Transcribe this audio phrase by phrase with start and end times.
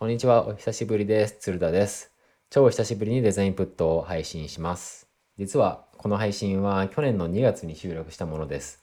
[0.00, 1.36] こんにちは、お久しぶりです。
[1.40, 2.10] 鶴田です。
[2.48, 5.06] 超久しぶりにデザインプットを配信します。
[5.36, 8.82] 実はこの配信は去年の2月に収録したものです。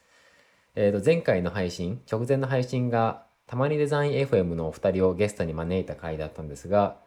[0.76, 6.98] えーと前回の配信、直前の配信がたまにデザイン FM のお二人をゲストに招いた回だったんですが、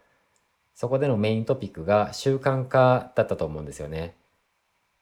[0.74, 4.16] そこでのメイントピックが習慣化だったと思うんですよね。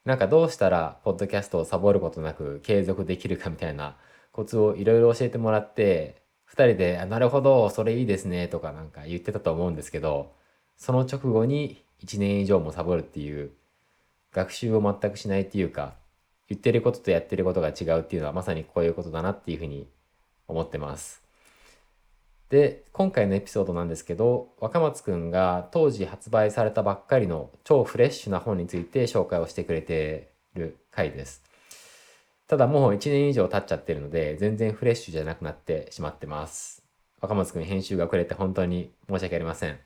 [0.05, 3.97] なんかどうしたらポッドキャストをサボることなく継続できるかみたいな
[4.33, 10.33] コツをいろいろ教えてもらって二人で「なるほどそれいいですね」とかなんか言ってたと思うんですけど
[10.77, 13.51] その直後に1年以上もサボるっていう
[14.33, 15.95] 学習を全くしないっていうか
[16.49, 19.87] 言ってることとやってることが違うっていうのはまさにこういうことだなっていうふうに
[20.47, 21.23] 思ってます。
[22.49, 31.48] で今回のエピソードなんですけど若松くんが当時発売されたばっかりの超フレッシュな本について紹介をしてくれてる回です。
[32.49, 36.83] ただもう1年以上経っちゃってるので全然フレッシュじゃなくなってしまってます。
[37.21, 39.79] 若松くん編集が遅れて本当に申し訳ありません。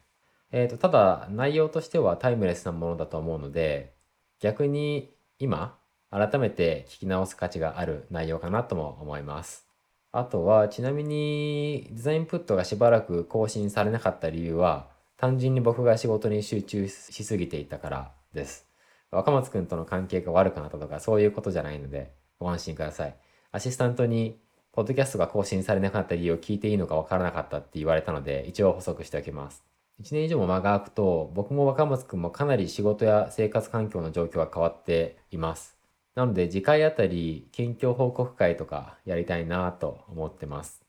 [0.52, 3.95] えー、とただ内容としてはタイムレスなものだと思うので
[4.38, 5.77] 逆に今
[6.10, 9.66] 改めて聞き直す価値がある内容かなとも思います。
[10.13, 18.69] あとはちなみにデザインプットがしばらく更新されなかった理由は単純に僕が仕事に集中しすぎていたからです。
[19.10, 23.16] 若松くんとの関係が悪くなったとかそういうことじゃないのでご安心ください。
[23.51, 24.38] アシスタントに
[24.73, 29.62] ポッドキャストが更新されなかった理由を聞いていいのかわからなかったって言われたので一応補足しておきます。
[30.02, 35.76] 1年以上も間が空くと僕も若松くんもかなり仕事や生活環境の状況が変わっています。
[36.15, 40.82] なので次回あたり近況報告会とかやりたいなと思ってます。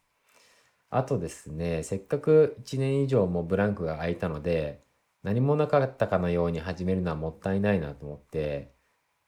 [0.90, 4.84] あとですね、せっかく1年以上もブランクが空いたので
[5.24, 8.72] 何もなかったかのように始めるのはもったいないなと思って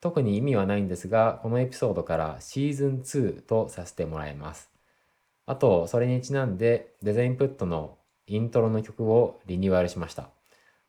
[0.06, 4.70] 特に意味はないんですがこのエピソードからシーズン2とさせてもらいます。
[5.47, 7.97] あとそれにちなんでデザインプットの
[8.28, 10.30] イントロの曲をリニューアルしました。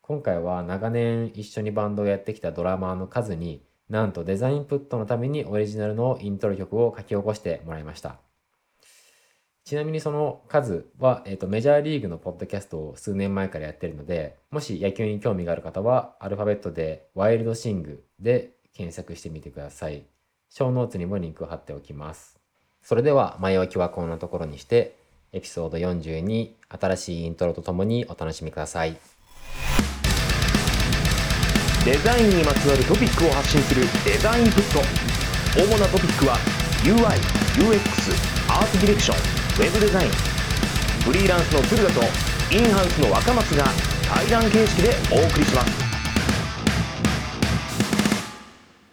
[0.02, 8.18] 今回は長年一緒にバンドをやってきたドラマーの数になんとデザインプットのためにオリジナルのイントロ曲を書き起こしてもらいました。
[9.64, 20.04] ちなみにその数は、えー、とメジャーリーグのポッドキャストを数年前からやってるので、もし野球に興味がある方は、アルファベットでワイルドシングで検索してみてください。
[20.50, 22.38] 小ノーツにもリンクを貼っておきます。
[22.82, 24.96] それでは前置きはこんなところにして、
[25.32, 28.96] エピソード42新しいイントロとともにお楽しみください。
[31.84, 34.80] デザインにまつわるトピックを発信するデザインプット
[35.56, 36.36] 主なトピックは
[36.82, 39.16] UI/UX アートディレクション
[39.64, 40.10] ウェブデザイン
[41.04, 42.00] フリーランスの鶴田と
[42.50, 43.66] インハウスの若松が
[44.12, 45.85] 対談形式でお送りします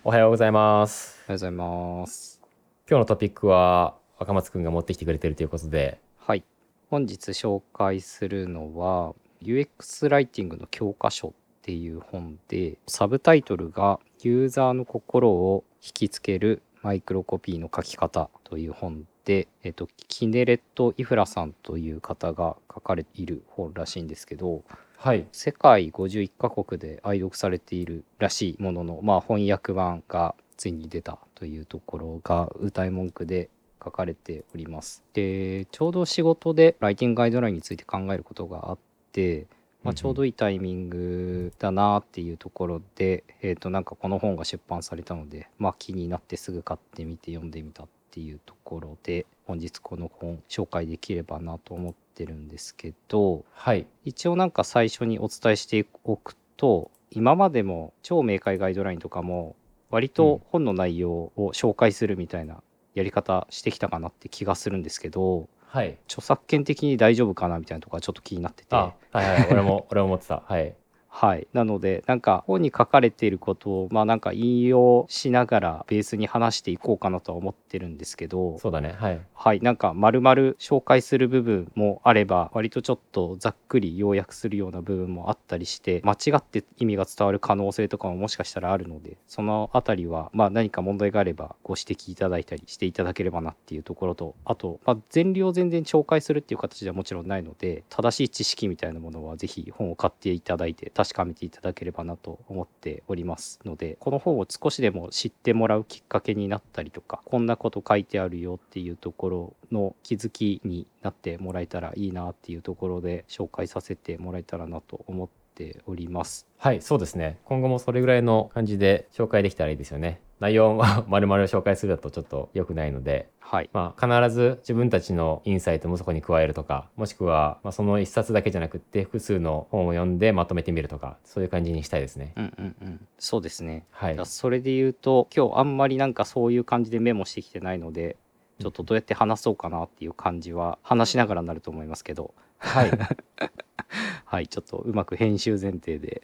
[0.05, 1.17] おはようございます。
[1.29, 2.41] おはようございます。
[2.89, 6.43] 今日のトピックは若松くんが持ってきてくれてるということで、はい。
[6.89, 11.31] 本日紹介するのは UX ライティングの教科書っ
[11.61, 24.65] ていう本でサブタイトルがユーザーの心を引きつけるマイクロコピーの書き方という本で、えっと、キネレット・イフラさんという方が書かれている本らしいんですけど
[25.03, 25.27] はい。
[25.33, 33.49] 世界51カ国で愛読されているらしいものの、まあ、翻訳版がついに出たというところが歌い文句で
[33.83, 35.03] 書かれております。
[35.11, 38.77] でちょうど仕事でライティングガイドラインについて考えることがあっ
[39.11, 39.45] て、
[39.83, 53.87] まあ、ちょうどいいタイミングだなっていうところで、えー、となんかこの本が出版されたので、まあ、気になってすぐ買ってみて読んでみたっていうところで本日この本紹介できればなと思ってるんですけどはい。
[54.05, 59.55] 一応なんか最初にお伝えしておくと今までも超明快ガイドラインとかも
[59.89, 62.61] 割と本の内容を紹介するみたいな
[62.93, 65.97] やり方してきたかなって気がするんですけどはい。
[66.05, 69.47] 著作権的に大丈夫かなみたいなところがちょっと気になっててあ、はいはい。
[69.49, 70.43] 俺も、俺も思ってた。
[70.45, 70.75] はい。
[71.15, 78.95] はいなのでなんか本に書かれていることをまあなんか引用しながらベースに話していこうかなとは思ってるんですけどそうだね。
[78.97, 79.21] はい。
[79.35, 116.47] はい、なんか丸々紹介する部分もあれば割とちょっとざっくり要約するような部分もあったりして間違って意味が伝わる可能性とかももしかしたらあるのでそのあたりはまあ何か問題があればご指摘いただいたりしていただければなっていうところとあと、まあ、全量全然紹介するっていう形ではもちろんないので正しい知識みたいなものはぜひ本を買っていただいて確確かめていただければなと思っておりますのでこの本を少しでも知ってもらうきっかけになったりとかこんなこと書いてあるよっていうところの気づきになってもらえたらいいなっていうところで紹介させてもらえたらなと思ってっております。
[116.57, 117.37] はい、そうですね。
[117.45, 120.19] 今後もそれぐらいの感じで紹介できたらいいですよね。
[120.39, 123.69] 内容を 丸々紹介するだとちょっと良くないので、はい。
[123.71, 132.33] まあ、必ず自分たちのインサイトもそこに加えるとか、もしくは、まあ、その一冊だけじゃなくって複数の本を読んでまとめてみるとか、そういう感じにしたいですね。
[132.35, 133.07] うんうんうん。
[133.19, 133.85] そうですね。
[133.91, 134.19] はい。
[134.25, 138.17] それで言うと今日あんまりなんかそういう感じでメモしてきてないので
[138.59, 142.91] ちょっとどうやって話そうかなっていう感じは話しながらになると思いますけどはい。
[144.25, 146.21] はいちょっとうまく編集前提で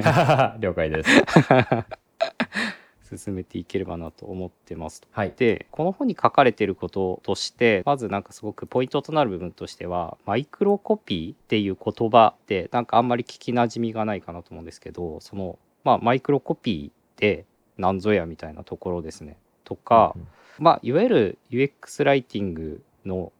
[0.60, 1.10] 了解です。
[3.16, 5.08] 進めていければなと思ってますと。
[5.12, 5.32] はい。
[5.36, 17.46] でこの本に書かれていることとしてまずなんかすごくポイントとなる部分としてはマイクロコピーっていう言葉ってなんかあんまり聞きなじみがないかなと思うんですけどそのまあマイクロコピーって
[17.78, 20.26] 何ぞやみたいなところですねとか、うん
[20.58, 23.32] まあいわゆる UX ライティングの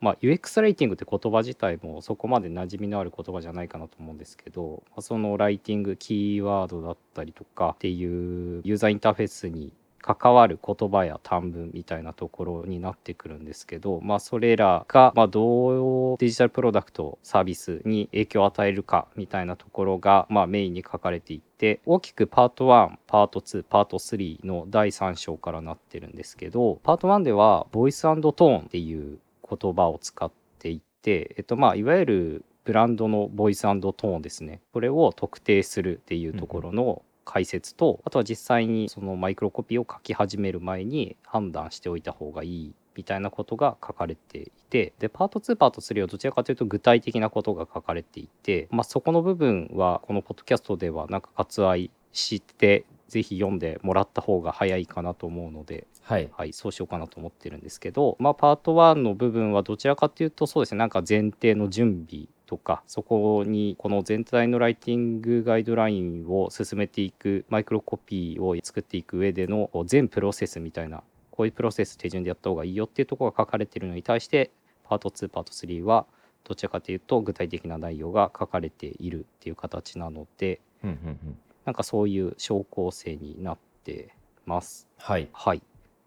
[0.00, 29.18] まあ、UX ライティングって言葉自体もそこまで馴染みのある言葉じゃないかなと思うんですけど、まあ、そのライティングキーワードだったりとかっていうユーザーインターフェースに関わる言葉や短文みたいなところになってくるんですけど、まあ、それらが、まあ、どうデジタルプロダクトサービスに影響を与えるかみたいなところが、まあ、メインに書かれていて大きくパート1パート2パート3の第3章からなってるんですけどパート1ではボイストーンっていう
[29.48, 34.60] 言葉を使っていて、えっとまあ、いわゆるブランドのボイストーンですね。
[34.72, 56.28] これを特定するっていうところの解説と、あとは実際にそのマイクロコピーを書き始める前に判断しておいた方がいいみたいなことが書かれていてでパート2パート3はどちらかというと具体的なことが書かれていて、まあ、そこの部分はこのポッドキャストではなんか割愛してぜひ読んでもらった方が早いかなと思うのではい。
[56.32, 74.50] はい、そうしようかなと思ってるんですけど、まあ、パート1の部分はどちらかというとそうですねなんか前提の準備とかそこにこの全体のライティングガイドラインを進めていくマイクロコピーを作っていく上での全プロセスみたいなこういうプロセス手順でやった方がいいよっていうところが書かれているのに対して
[74.84, 76.06] パート2パート3は
[76.44, 81.38] どちらかというと具体的な内容が書かれているっていう形なのでうんうんうん。
[81.68, 84.14] なんかそういう小構成になって
[84.46, 84.88] ます。
[84.96, 85.28] はい。
[85.34, 85.60] はい。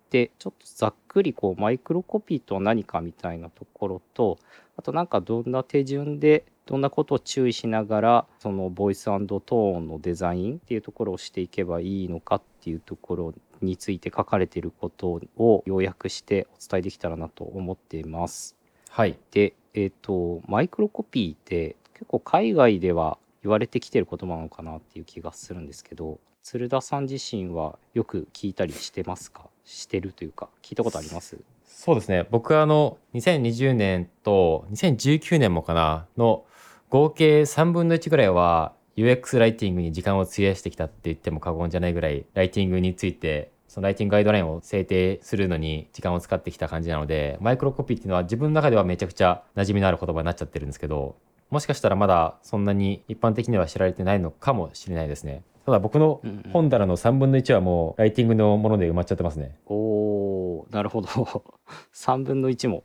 [0.10, 4.40] で、ちょっとざっくりこうマイクロコピーとは何かみたいなところと、
[4.76, 18.56] あとなんかどんな手順でどんなことを注意しながらそのボイストーンのデザインっていうところをしていけばいいのかっていうところについて書かれていることを要約してお伝えできたらなと思っています。
[18.90, 19.16] はい。
[19.30, 29.44] で、えっ、と、マイクロコピーって結構海外では言われてきてる言葉なのかなっていう気がするんですけど、鶴田さん自身はよく聞いたりしてますか？
[29.64, 31.38] してるというか、聞いたことあります？
[31.66, 32.28] そうですね。
[32.30, 36.46] 僕はあの、2020年と2019年もかな、の
[36.90, 51.16] 合計3分の1ぐらいは UX ライティングに時間を費やしてきたって言っても過言じゃないぐらい、ライティングについて、そのライティングガイドラインを制定するのに時間を使ってきた感じなので、マイクロコピーっていうのは自分の中ではめちゃくちゃ馴染みのある言葉になっちゃってるんですけど、
[51.52, 55.44] もしかしたらまだそんなに一般的には知られてないのかもしれないですね。
[55.66, 59.56] ただ僕のうんうん本棚の3分の1はもうライティングのもので埋まっちゃってますね。
[59.68, 61.08] おー、なるほど。
[61.94, 62.84] 3分の1も。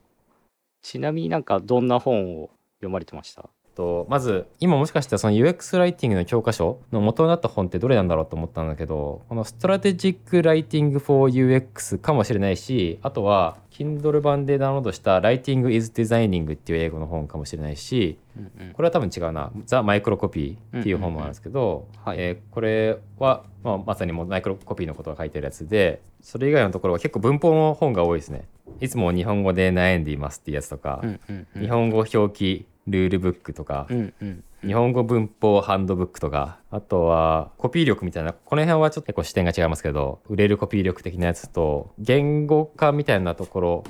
[0.83, 3.49] ちなみになんかどんな本を読まれてました？
[3.77, 18.73] とまず今もしかしたらその UX ライティングの教科書の元になった本ってどれなんだろうと思ったんだけどこのストラテジックライティング for UX かもしれないしあとは Kindle 版でダウンロードした Writing is Designing っていう英語の本かもしれないしうんうん。
[18.73, 22.17] これは多分違うな「ザ・マイクロコピー」っていう本もあるんですけど、はい。
[22.19, 28.45] えーこれは、まあ、まさにもうマイクロコピーのことが書いてるやつでそれ以外のところは結構文法の本が多いですね。
[28.81, 31.63] いつも日本語で悩んでいますっていうやつとか、うんうんうん。
[31.63, 43.85] 日本語表記ルールブックとか、うんうん日本語文法ハンドブックとか、あとはコピー力みたいな、この辺はちょっと結構視点が違いますけど、売れるコピー力的なやつと、言語化みたいなところ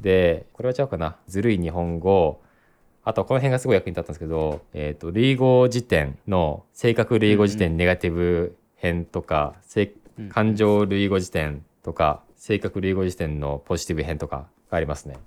[0.00, 2.40] で、これは違うかな、ずるい日本語、
[3.04, 15.18] あとこの辺がすごい役に立ったんですけど、えっ、と、類語辞典の正確類語辞典ネガティブ編とか、せうん感情類語辞典とか、正確類語辞典のポジティブ編とかがありますね。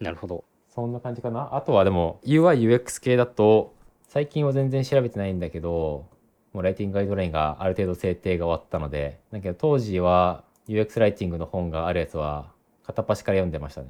[0.00, 0.44] なるほど。
[0.78, 1.56] そんな感じかな？
[1.56, 6.06] あとはでも UI、UX 系だと最近は全然調べてないんだけど
[6.52, 12.52] もうライティングガイドラインがある程度制定が終わったのでだけど当時は UX ライティングの本があるやつは
[12.86, 13.88] 片っ端から読んでましたね。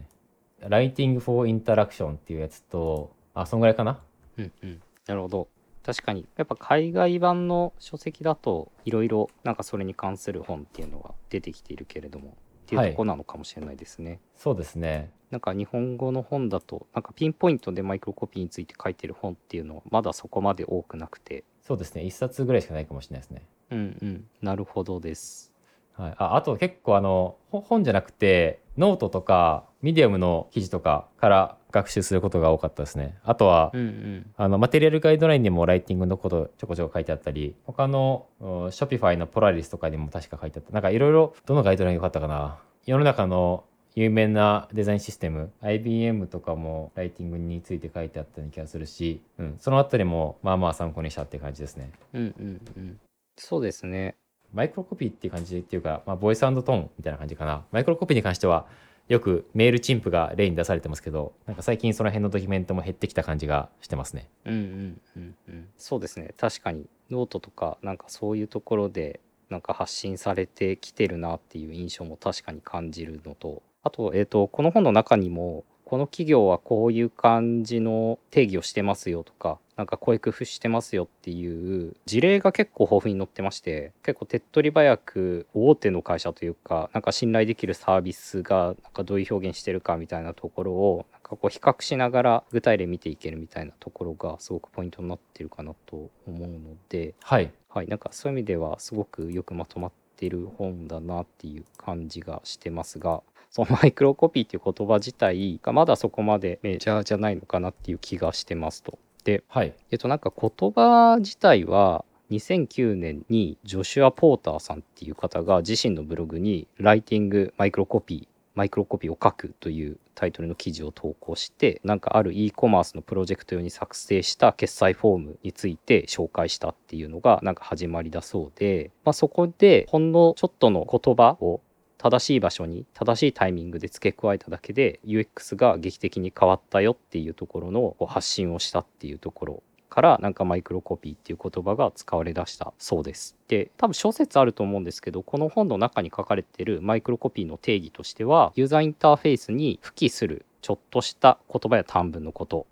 [0.67, 4.01] ライティング for Interaction っていうやつとあそんぐらいかな？
[4.39, 5.49] うんうん、なるほど。
[5.85, 6.27] 確かに。
[6.39, 12.35] やっぱ海外版の書籍だといろいろなんかそれに関する本っていうのが出てきているけれども。
[12.69, 14.21] っていうとこなのかもしれないですね。
[14.37, 15.11] そうですね。
[15.31, 22.05] なんか日本語の本だとなんかピンポイントでマイクロコピーについて書いてる本っていうのはまだそこまで多くなくてそうですね。
[22.05, 23.47] 一冊ぐらいしかないかもしれないですね。
[23.71, 25.53] うんうんなるほどです
[25.93, 33.17] はい、ああと結構あのほ本じゃなくてノートとかミディアムの記事とかから学習することが多かったですね。
[33.23, 34.27] あとは、うんうん。
[34.37, 40.73] あの Material ガイドラインにもライティングのことちょこちょこ書いてあったり他の Shopify の Polaris とかにも確か書いてあった。
[40.73, 42.59] なんかいろいろどのガイドラインが良かったかな。
[42.87, 51.91] 世の中の有名なデザインシステム IBM とかもライティングについて書いてあったような気がするし、うん、そのあたりもまあまあ参考にしたって感じですね。
[52.15, 53.01] うんうんうん。
[53.37, 54.17] そうですね。
[54.53, 57.65] マイクロコピーっていう感じっていうか、まあ、 voice tone みたいな感じかな。
[57.71, 58.67] マイクロコピーに関しては
[59.09, 64.29] よく Mailchimp が例に出されてますけどなんか最近その辺のドキュメントも減ってきた感じがしてますね。
[64.45, 66.35] うんうんうんうんそうですね。
[66.37, 96.59] 確かにノートとかなんかそういうところでなんか発信されてきてるなっていう印象も確かに感じるのとあと,、えー、とこの本の中にもこの企業はこういう感じの定義をしてますよとかなんかこういう工夫してますよっていう事例が結構豊富に載ってまして結構手っ取り早く大手の会社というかなんか信頼できるサービスがなんかどういう表現してるかみたいなところをなんかこう比較しながら具体例見ていけるみたいなところがすごくポイントになってるかなと思うの
[96.91, 97.51] ではい。
[97.71, 108.99] はい、なんかそういう意味ではすごくよくまとまってる本だなっていう感じがしてますがそのマイクロコピーっていう言葉自体がまだそこまでメジャーじゃないのかなっていう気がしてますと。
[109.25, 131.61] で、はいえっとなんか言葉自体は2009年にジョシュア・ポーターさんっていう方が自身のブログにライティングマイクロコピーマイクロコピーを書くというタイトルの記事を投稿してなんかある e コマースのプロジェクト用に作成した決済フォームについて紹介したっていうのがなんか始まりだそうで、まあ、そこでほんのちょっとの言葉を
[131.99, 143.37] 正しい場所に正しいタイミングで付け加えただけで UX が劇的に変わったよっていうところの発信をしたっていうところからなんかマイクロコピーっていう言葉が使われだしたそうです。
[143.49, 152.67] で多分諸説あると思うんですけどこの本の中に書かれているマイクロコピーの定義としてはユーザーインターフェースに付記するちょっとした言葉や短文のこと。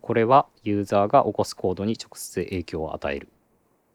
[0.00, 3.28] これはユーザーが起こすコードに直接影響を与える。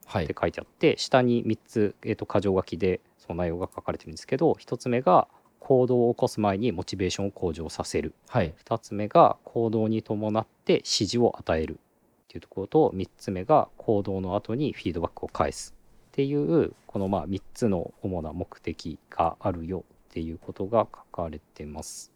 [0.06, 0.24] はい。
[0.24, 5.28] って書いてあって下に3つ、えー、と箇条書きでその内容が書かれてるんですけど1つ目が
[5.60, 8.14] 行動を起こす前にモチベーションを向上させる。
[8.28, 8.54] はい。
[8.66, 11.74] 2つ目が行動に伴って指示を与える。
[11.74, 11.78] っ
[12.30, 15.76] ていうところと3つ目が行動の後にフィードバックを返す。
[16.08, 22.12] っていうこのまあ3つの主な目的があるよっていうことが書かれてます。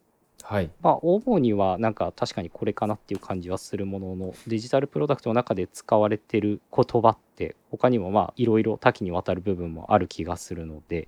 [0.46, 11.08] はいまあ主にはなんか確かにこれかなっていう感じはするもののデジタルプロダクトの中で使われてる言葉って他にもまあいろいろ多岐にわたる部分もある気がするので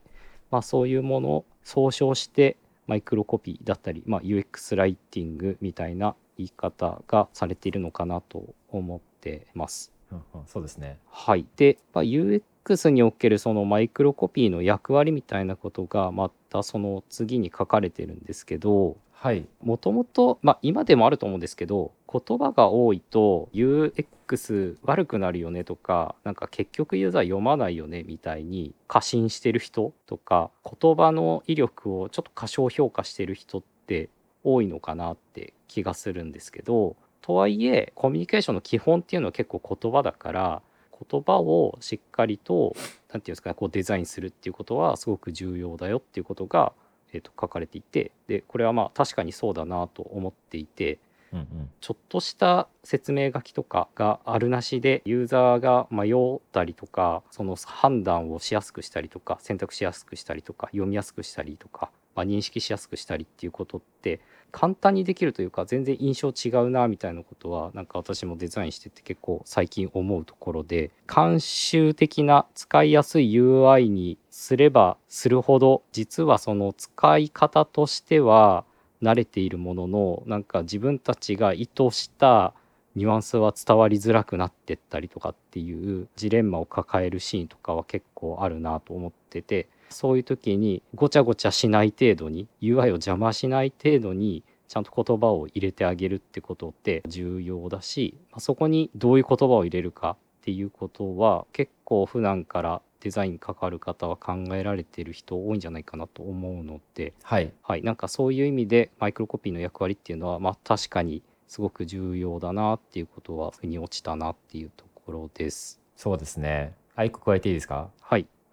[0.52, 2.56] まあそういうものを総称して
[2.88, 9.92] マイクロコピーだったり、まあ、UX ライティングみたいな言い方がされているのかなと思ってます。
[10.12, 11.48] うんうんそうですねはい。
[11.56, 19.48] で、まあ、UX におけるそのマイクロコピーの役割みたいなことがまたその次に書かれてるんですけどはい。
[19.60, 34.10] もともと、まあ、今でもあると思うんですけど言葉が多いと UX 悪くなるよねとかなんか結局ユーザー読まないよねみたいに過信してる人とか言葉の威力をちょっと過小評価してる人って
[34.44, 40.62] 多いのかなって気がするんですけどとはいえコミュニケーションの基本っていうのは結構言葉だから
[41.10, 46.74] 言葉をしっかりと何て言うんですかねこうデザインするっていうことはすごく重要だよっていうことが、
[47.16, 51.00] えー、と書かれていてでこれはまあ確かにそうだなと思っていて
[51.34, 51.70] うんうん。
[51.82, 78.64] ちょっとした説明書きとかがあるなしでユーザーが迷ったりとかその判断をしやすくしたりとか選択しやすくしたりとか読みやすくしたりとか、まあ、認識しやすくしたりっていうことって簡単にできるというか全然印象違うなみたいなことはなんか私もデザインしてて結構最近思うところで慣習的な使いやすい UI にすればするほど実はその使い方としては
[79.02, 82.54] 慣れているもののなんか自分たちが意図した
[82.96, 107.54] ニュアンスは伝わりづらくなってったりとかっていうジレンマを抱えるシーンとかは結構あるなと思っててそういう時にごちゃごちゃしない程度に UI を邪魔しない程度にちゃんと言葉を入れてあげるってことって重要だしまあそこにどういう言葉を入れるかっていうことは結構普段からデザインかかる方は考えられている人多いんじゃないかなと思うのではい。
[107.62, 115.80] はい、なんかそういう意味でマイクロコピーの役割っていうのは、まあ、確かにすごく重要だなっていうことは腑に落ちたなっていうところです。
[115.96, 116.74] そうですね。
[116.96, 117.76] あ一個加えていいですか？
[117.76, 117.95] はい、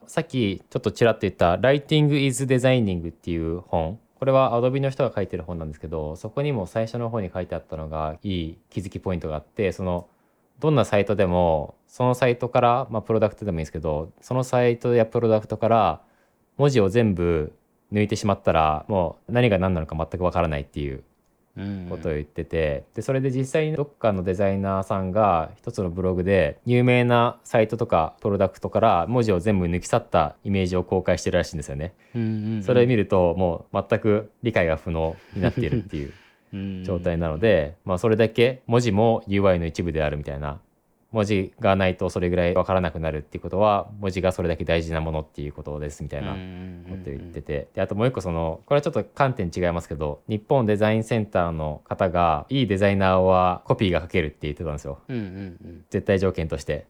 [0.07, 3.99] さっきちょっとちらっと言った「Writing is Designing」っていう本。
[4.23, 10.07] これは Adobe の人が書いてる本なんですけどそこにも最初の方に書いてあったのがいい気づきポイントがあってその
[10.61, 16.03] どんなサイトでもそのサイトからまあプロダクトでもいいですけどそのサイトやプロダクトから
[16.57, 17.53] 文字を全部
[17.93, 21.03] 抜いてしまったらもう何が何なのか全くわからないっていう
[21.89, 31.95] ことを言ってて、でそれで実際にどっかのデザイナーさんが一つのブログで有名なサイトとかプロダクトから文字を全部抜き去ったイメージを公開してるらしいんですよね。
[32.63, 36.13] それを見るともう全く理解が不能になっているっていう
[36.55, 40.61] うん状態なので、まあそれだけ文字も UI の一部であるみたいな
[41.13, 47.69] 文字がないとそれぐらいわからなくなるっていうことは文字がそれだけ大事なものっていうことですみたいなこと言ってて。
[47.75, 55.01] であともう一個そのこれはちょっと観点違いますけど日本デザインセンターの方がいいデザイナーはコピーが書けるって言ってたんですよ。
[55.09, 56.87] うんうん絶対条件として。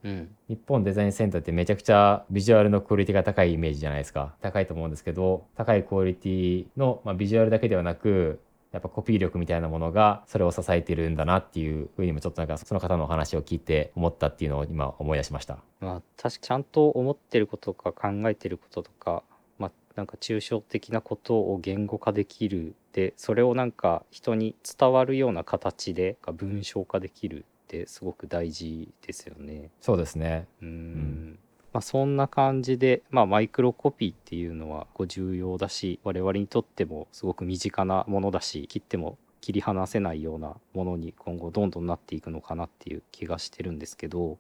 [0.49, 4.35] 日本デザインセンターってめちゃくちゃビジュアルのクオリティが高いイメージじゃないですか。
[4.41, 8.41] 高いと思うんですけど高いクオリティの、まあ、ビジュアルだけではなく
[8.73, 15.59] やっぱコピー力みたいなものがそれを支えてるんだなっていうふうにもちょっとなんかその方のお話を聞いて思ったっていうのを今思い出しました。
[15.81, 19.23] まあ確かちゃんと思ってることとか考えてることとか
[19.59, 29.71] まあなんか抽象的なことを言語化できるでそれをなんか人に伝わるような形で文章化できるってすごく大事ですよね。
[29.81, 30.47] そうですね。
[30.63, 31.39] うん
[31.73, 44.39] まあ、そんな感じで、まあ、マイクロコピーっていうのはこう重要だし我々にとってもすごく身近なものだし切っても切り離せないようなものに今後どんどんなっていくのかなっていう気がしてるんですけど、うんうんうん。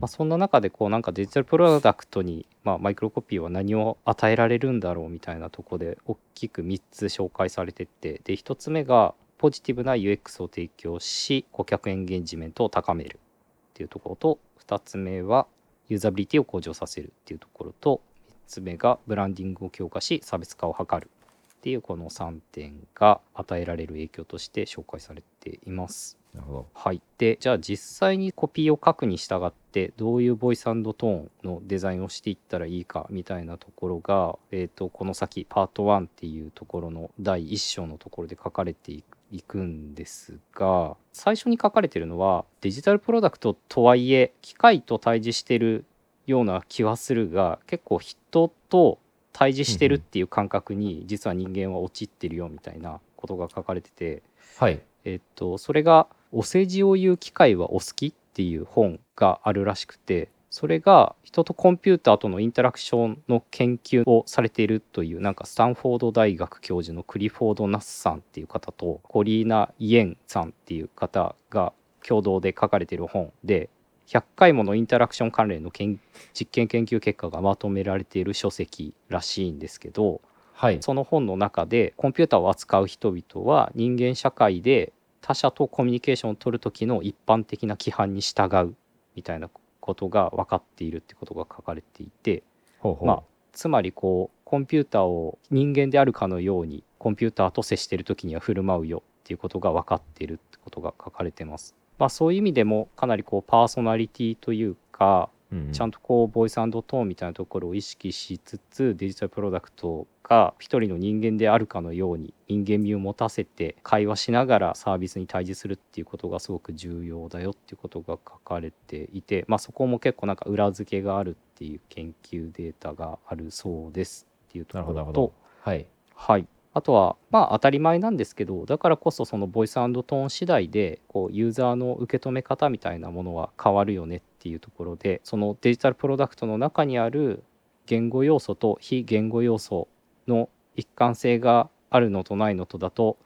[0.00, 15.48] まあ、そんな中でこうなんかデジタルプロダクトに、まあ、マイクロコピーは何を与えられるんだろうみたいなとこで大きく3つ紹介されてってで1つ目がポジティブな UX を提供し顧客エンゲージメントを高めるっていうところと2つ目は
[15.88, 21.10] ユーザビリティを向上させるっていうところと3つ目がブランディングを強化し差別化を図る
[21.54, 26.18] っていうこの3点が与えられる影響として紹介されています。
[26.34, 26.66] なるほど。
[26.74, 45.84] はい、でじゃあ実際にコピーを書くに従ってどういうボイストーンのデザインをしていったらいいかみたいなところが、えー、とこの先パート1っていうところの第1章のところで書かれていくいくんですが最初に書かれてるのはデジタルプロダクトとはいえ機械と対峙してる
[46.26, 48.98] ような気はするが結構人と
[49.32, 54.22] 対峙してるっていう感覚に実は人間は陥ってるよみたいなことが書かれてて。
[54.58, 54.80] はい。
[55.04, 71.72] えっと、それが「お世辞を言う機会はお好き?」っていう本があるらしくてそれが人とコンピューターとのインタラクションの研究をされているというなんかスタンフォード大学教授のクリフォード・ナスさんっていう方とコリーナ・イエンさんっていう方が
[72.06, 73.70] 共同で書かれている本で
[74.08, 75.98] 100回ものインタラクション関連の研
[76.34, 80.20] 実験研究結果がまとめられている書籍らしいんですけど
[80.52, 80.82] はい。
[80.82, 88.74] その本の中でコンピューターを扱う人々は人間社会で他者とコミュニケーションを取る時の一般的な規範に従う
[89.16, 89.48] みたいな
[89.82, 92.42] ことが分かっているってことが書かれていて
[92.78, 93.06] ほうほう。
[93.06, 101.74] まあつまりこうコンピューターを人間であるかのようにコンピューターと接している時には振る舞うよっていうことが分かっているってことが書かれてます。
[101.98, 105.28] まあ、そういう意味でもかなりこうパーソナリティというか
[105.72, 125.32] ちゃんとこうボイストーンみたいなところを意識しつつデジタルプロダクトが一人の人間であるかのように人間味を持たせて会話しながらサービスに対峙するっていうことがすごく重要だよっていうことが書かれていて、まあ、そこも結構なんか裏付けがあるっていう研究データがあるそうですっていうところと。
[125.60, 125.86] はい。
[126.14, 126.46] はい。
[126.74, 137.44] あとは、まあ当たり前なんですけど、だからこそそのボイストーン次第で、こう、ユーザーの受け止め方みたいなものは変わるよねっていうところで、そのデジタルプロダクトの中にある
[137.86, 139.86] 言語要素と非言語要素
[140.26, 143.16] の一貫性があるのとないのとだと、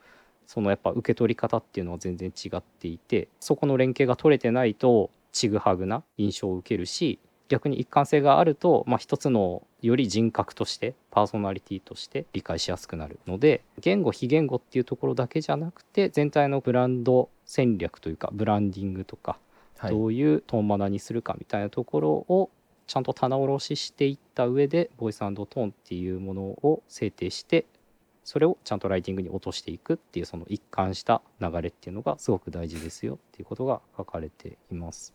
[0.47, 19.39] そのやっぱ受け取り方っていうのは全然違っていて、そこの連携が取れてないと、ちぐはぐな印象を受けるし、逆に一貫性があると、まあ、一つのより人格としてパーソナリティとして理解しやすくなるので言語非言語っていうところだけじゃなくて全体のブランド戦略というかブランディングとか。
[19.83, 22.51] どういうトーンマナにするかみたいなところを
[22.87, 27.67] ちゃんと棚卸ししていった上でボイストーンっていうものを制定して
[28.25, 35.15] それをちゃんとライティングに落としていくっていうその一貫した流れっていうのがすごく大事ですよっていうことが書かれています。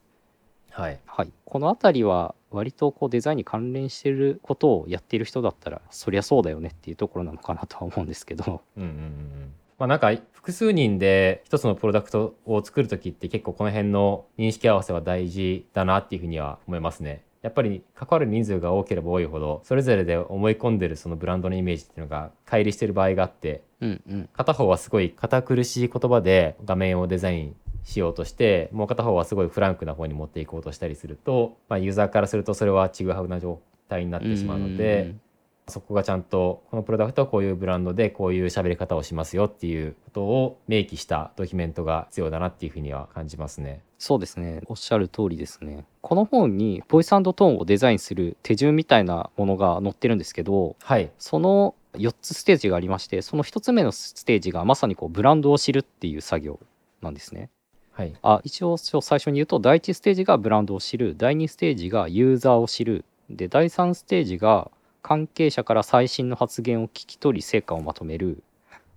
[0.69, 0.99] はい。
[1.05, 9.53] はい、この辺りは割とこうデザインに関連してることをやっている人だったらそりゃそうだよねっていうところなのかなとは思うんですけどうんうんうんうん。
[9.81, 17.23] まあなんか複数人で一つのプロダクトを作るときって結構この辺の認識合わせは大事だなっていうふうには思いますね。
[17.41, 35.21] やっぱり関わる人数が多ければ多いほどそれぞれで思い込んでるそのブランドのイメージっていうのが乖離してる場合があってうんうん片方はすごい堅苦しい言葉で画面をデザインしようとしてもう片方はすごいフランクな方に持っていこうとしたりすると、まあ、ユーザーからするとそれはちぐはぐな状態になってしまうので、うんうん
[35.67, 43.81] そこがちゃんとこのプロダクトはこういうブランドでこういう喋り方をしますよっていうことを明記したドキュメントが必要だなっていうふうには感じますね。
[43.97, 44.61] そうですね。
[44.65, 45.85] おっしゃる通りですね。
[46.01, 56.59] この本にボイストーンをデザインする手順みたいなものが載ってるんですけどはい、その4つステージがありましてその1つ目のステージがまさにこうブランドを知るっていう作業
[57.01, 57.49] なんですね。
[57.91, 61.15] はい、あ一応最初に言うと第1ステージがブランドを知る。
[61.17, 63.05] 第2ステージがユーザーを知る。
[63.29, 64.71] で第3ステージが
[65.01, 68.43] 関係者から最新の発言を聞き取り成果をまとめる。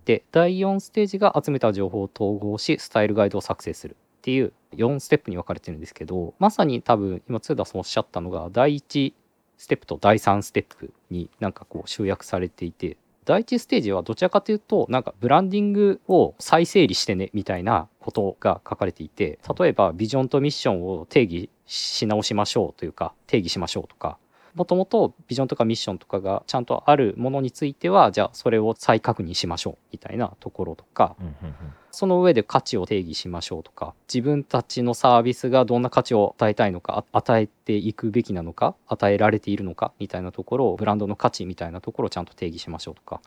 [0.05, 9.13] で第4ステージが集めた情報を統合しスタイルガイドを作成するっていう4ステップに分かれてるんですけどまさに多分今ツーダさんおっしゃったのが第1
[9.57, 24.19] ステップと第3ステップになんかこう集約されていて第1ステージはどちらかというとなんかブランディングを再整理してねみたいなことが書かれていて例えばビジョンとミッションを定義し直しましょうというか定義しましょうとか
[24.55, 31.55] もともとビジョンとかミッションとかがちゃんとあるものについてはじゃあそれを再確認しましょうみたいなところとかうんうんうん。
[31.91, 43.21] その上で価値を定義しましょうとか自分たちのサービスがどんな価値を与えたいのかあ与えていくべきなのか与えられているのかみたいなところをブランドの価値みたいなところをちゃんと定義しましょうとか。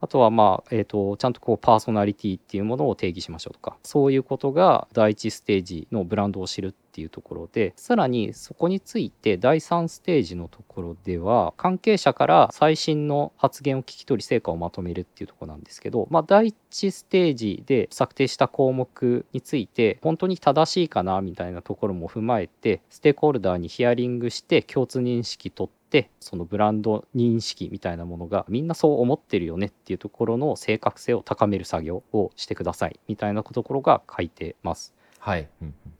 [0.00, 3.76] あとはまあ、えー、とちゃんとこうパーソナリティっていうものを定義しましょうとか。
[3.84, 34.94] そういうことが第一ステージのブランドを知るっていうところでさらにそこについて第3ステージのところでは関係者から最新の発言を聞き取り成果をまとめるっていうとこなんですけど、まあ、第1ステージで策定した項目について本当に正しいかなみたいなところも踏まえてステークホルダーにヒアリングして共通認識取ってそのブランド認識みたいなものがみんなそう思ってるよねっていうところの正確性を高める作業をしてくださいみたいなところが書いてます。
[35.24, 35.48] はい、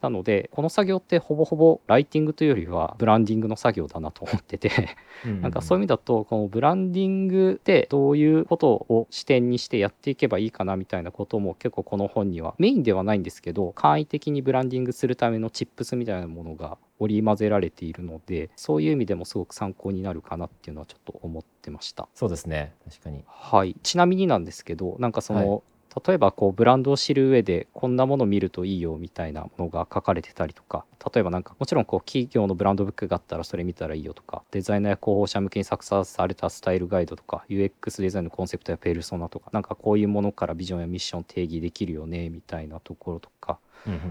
[0.02, 4.98] なのでこの作業ってほぼほぼライティングというよりはブランディングの作業だなと思ってて
[5.40, 22.08] なんかそういう意味だとこのブランディングでどういうことを視点にしてやっていけばいいかなみたいなことも結構この本にはメインではないんですけど簡易的にブランディングするためのチップスみたいなものが織り交ぜられているのでそういう意味でもすごく参考になるかなっていうのはちょっと思ってました。
[22.14, 22.74] そうですね。
[22.86, 23.24] 確かに。
[23.26, 25.62] はい、ちなみになんですけどなんかその、はい
[26.06, 43.58] 例えばこうブランドを知る上でこんなもの見るといいよみたいなものが書かれてたりとか例えばなんかもちろんこう企業のブランドブックがあったらそれ見たらいいよとかデザイナーや広報者向けに作成されたスタイルガイドとか UX デザインのコンセプトやペルソナとかなんかこういうものからビジョンやミッション定義できるよねみたいなところとか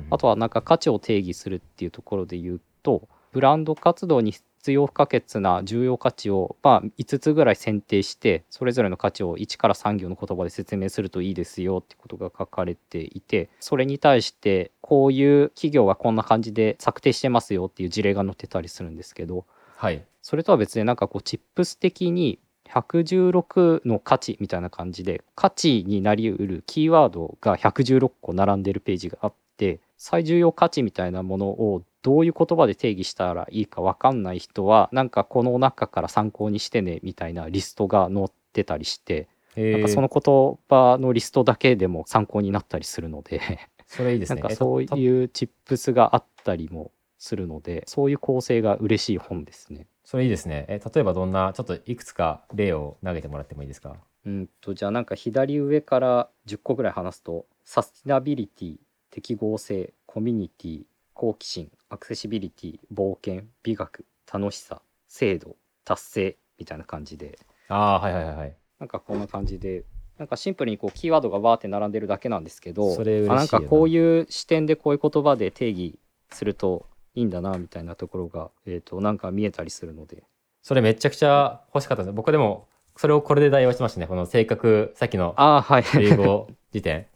[0.09, 19.45] あとはなんか価値を定義するっていうところで言うとブランド活動に必要不可欠な重要価値を、まあ、5つぐらい選定してそれぞれの価値を1から3行の言葉で説明するといいですよってことが書かれていてそれに対してこういう企業がこんな感じで策定してますよっていう事例が載ってたりするんですけど
[19.75, 20.05] はい。
[20.21, 43.41] それとは別でなんかこうチップス的に116の価値みたいな感じで価値になりうるキーワードが116個並んでるページがあって最重要価値みたいなものをどういう言葉で定義したらいいか分かんない人はなんかこの中から参考にしてねみたいなリストが載ってたりしてなんかその言葉のリストだけでも参考になったりするので
[43.87, 49.87] それいいですなんかそうたいうチップスがあったりもするのでそういう構成が嬉しい本ですね。
[50.03, 50.65] それいいですね。
[50.67, 53.95] え例えばどんなちょっといくつか例を投げてもらってもいいですか？
[54.25, 58.75] うんとじゃあなんか左上から10個ぐらい話すとサスティナビリティ
[59.09, 60.81] 適合性コミュニティ
[61.13, 67.37] 好奇心アクセシビリティ冒険美学楽しさ制度達成みたいな感じで。
[67.69, 68.55] ああーはいはいはいはい。
[68.79, 69.83] なんかこんな感じで。
[70.17, 73.33] なんかシンプルにこうキーワードがバーって並んでるだけなんですけどそれ嬉しいよな。
[73.33, 75.97] あなんかこういう視点でこういう言葉で定義
[76.31, 80.23] するといいんだなみたいなところが、えー、となんか見えたりするので。
[80.61, 82.13] それめちゃくちゃ欲しかったです。
[82.13, 84.07] 僕でもそれをこれで代用してましたね。
[84.07, 85.83] この性格さっきのああはい。
[85.95, 87.07] 英語辞典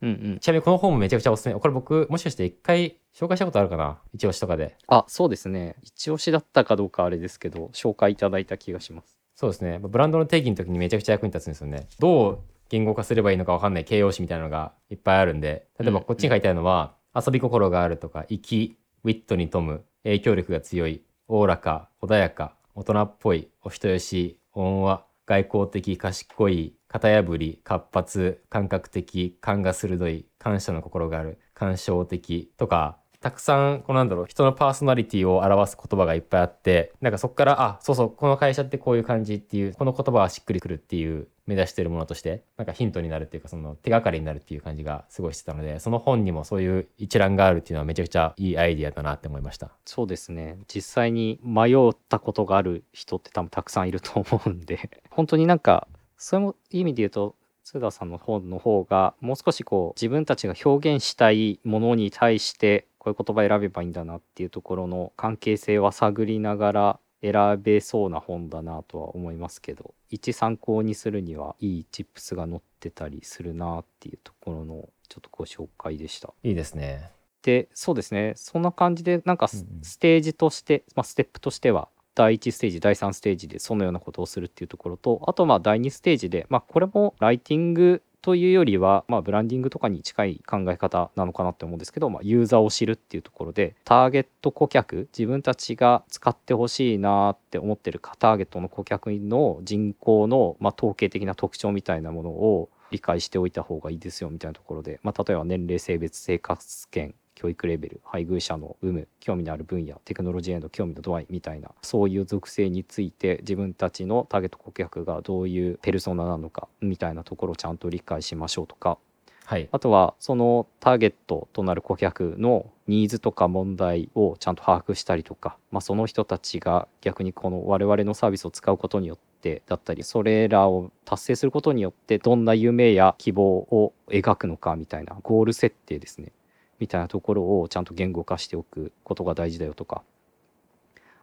[0.00, 0.38] うんうん。
[0.38, 1.54] ちなみにこの本もめちゃくちゃおすすめ。
[1.54, 3.98] これ僕もしかして一回紹介したことあるかな？
[4.12, 4.76] 一押しとかで。
[4.86, 5.76] あそうですね。
[5.82, 9.18] 一押しだったかどうかあれですけど紹介いただいた気がします。
[9.34, 9.78] そうですね。
[9.80, 11.88] ブランドの定義の時にめちゃくちゃ役に立つんですよね。
[11.98, 13.84] どう言語化すればいいのか分かんない。
[13.84, 15.68] 形容詞みたいなのがいっぱいあるんで。
[15.78, 49.70] 例えばこっちに書いてあるのは、遊び心があるとか粋ウィットに富む影響力が強いおおらか穏やか大人っぽいお人よし温和外交的賢い型破り活発感覚的勘が鋭い感謝の心がある感傷的とかたくさんこのなんだろう人のパーソナリティを表す言葉がいっぱいあってなんかそこからあそうそうこの会社ってこういう感じっていうこの言葉はしっくりくるっていう目指してるものとしてなんかヒントになるっていうかその手がかりになるっていう感じがすごいしてたのでその本にもそういう一覧があるっていうのはめちゃくちゃいいアイディアだなって思いました。
[49.84, 50.58] そうですね。
[50.72, 76.32] 実際に迷ったことがある人って多分たくさんいると思うんで本当になんかそういう意味で言うと津田さんの本の方がもう少しこう自分たちが表現したいものに対してこういう言葉選べばいいんだなっていうところの関係性は探りながら選べそうな本だなとは思いますけど一参考にするにはいいチップスが載ってたりするなっていうところのちょっとご紹介でした。
[76.42, 77.10] いいですね。
[77.42, 78.32] でそうですね。
[78.36, 79.80] そんな感じでなんかス,、うんうん。
[80.00, 118.98] テージとして、まあ、ステップとしては第1ステージ第3ステージでそのようなことをするっていうところとあとまあ第2ステージで、まあ、これもライティングというよりは、まあ、ブランディングとかに近い考え方なのかなって思うんですけど、まあ、ユーザーを知るっていうところでターゲット顧客自分たちが使ってほしいなって思ってるターゲットの顧客の人口の、まあ、統計的な特徴みたいなものを理解しておいた方がいいですよみたいなところで、まあ、例えば年齢性別生活圏教育レベル配偶者の有無興味のある分野テクノロジーへの興味の度合いみたいなそういう属性について自分たちのターゲット顧客がどういうペルソナなのかみたいなところをちゃんと理解しましょうとか
[119.44, 119.68] はい。
[119.72, 136.32] あとはそのターゲットとなる顧客のニーズとか問題をちゃんと把握したりとか、まあ、その人たちが逆にこの我々のサービスを使うことによってだったりそれらを達成することによってどんな夢や希望を描くのかみたいなゴール設定ですね
[136.78, 140.02] みたいなところをちゃんと言語化しておくことが大事だよとか。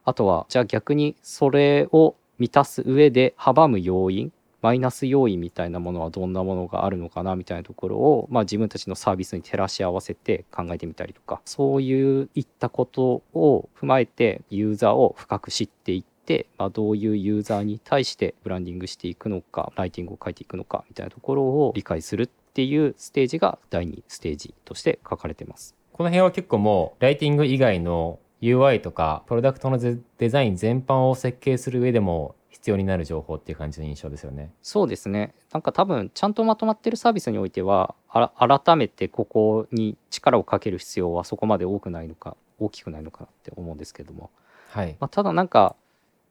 [0.04, 4.32] あとはじゃあ逆にそれを満たす上で阻む要因
[4.66, 11.40] マイナス要因みたいなものはどんなものがあるのかなみたいなところを、まあ、自分たちのサービスに照らし合わせて考えてみたりとか。
[11.46, 22.32] そういういったことを踏まえてユーザーを深く知っていって、まあ、どういうユーザーに対してブランディングしていくのかライティングを書いていくのかみたいなところを理解する。
[22.56, 25.76] っていうステージが第2ステージとして書かれてます。
[25.92, 34.54] この辺は結構もうライティング以外の UI とかプロダクトのデデザイン全般を設計する上でも必要になる情報っていう感じの印象ですよね。
[34.62, 44.30] そうですねなんか多分ちゃんとまとまってるサービスにおいてはあら改めてここに力をかける必要はそこまで多くないのか大きくないのかなって思うんですけども、
[44.70, 44.96] はい。
[45.02, 45.76] まあ、ただなんか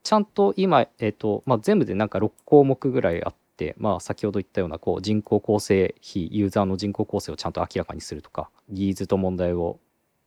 [0.03, 3.44] ちゃんと今、えーとまあ、全部でなんか6項目ぐらいあって、
[3.79, 9.79] まあ、先ほど言ったようなこう人口構成比ユーザーの人口構成をちゃんと明らかにするとかニーズと問題を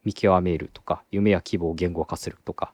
[0.05, 2.73] 見極めるとか夢や希望を言語化するとか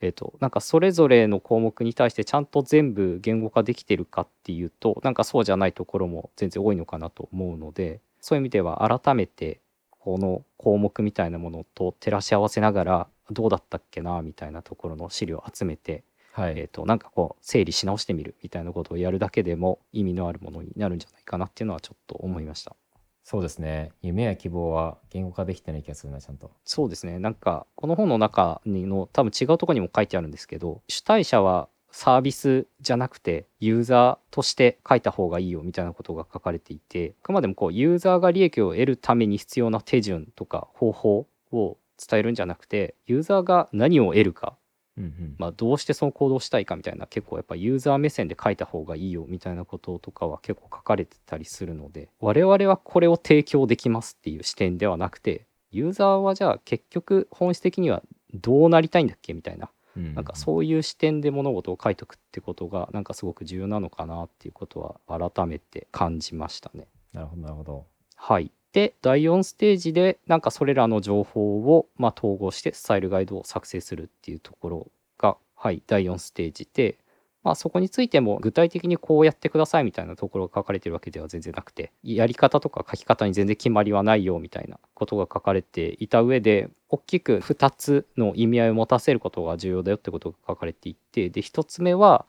[0.00, 16.04] えー、となんかそれぞれの項目に対してちゃんと全部言語化できてるかっていうとなんかそうじゃないところも全然多いのかなと思うのでそういう意味では改めてこの項目みたいなものと照らし合わせながらどうだったっけなみたいなところの資料を集めて、
[16.36, 16.58] はい。
[16.58, 22.76] えー、となんかこう整理し直してみるみたいなことをやるだけでも意味のあるものになるんじゃないかなっていうのはちょっと思いました。
[23.24, 23.90] そうですね。
[24.02, 26.50] 夢や希望は言語化できてない気がするな、ちゃんと。
[26.64, 44.58] そうですねなんかこの本の中にの多分違うところにも書いてあるんですけど主体者はサービスじゃなくてユーザーとして書いた方がいいよみたいなことが書かれていてあくまでもこうユーザーが利益を得るために必要な手順とか方法を伝えるんじゃなくてユーザーが何を得るか、
[44.98, 45.36] うんうん。
[45.38, 58.02] まあ、どうしてその行動をしたいかみたいな結構やっぱユーザー目線で書いた方がいいよみたいなこととかは結構書かれてたりするので我々はこれを提供できますっていう視点ではなくてユーザーはじゃあ結局本質的には
[58.34, 66.86] どうなりたいんだっけみたいなうんうんなんかそういう視点で物事を書いとくってことがなんかすごく重要なのかなっていうことは改めて感じましたね。
[67.12, 67.86] なるほど、なるほど。
[68.14, 68.52] はい。
[68.76, 74.86] で、第4ステージで、なんかそれらの情報を、まあ、統合してスタイルガイドを作成するっていうところ
[75.16, 76.98] が、はい、第4ステージで、
[77.42, 92.26] まあ、そこについても具体的にこうやってくださいみたいなところが書かれてるわけでは全然なくて、やり方とか書き方に全然決まりはないよみたいなことが書かれていた上で、大きく2つの意味合いを持たせることが重要だよってことが書かれていて、で、1つ目は、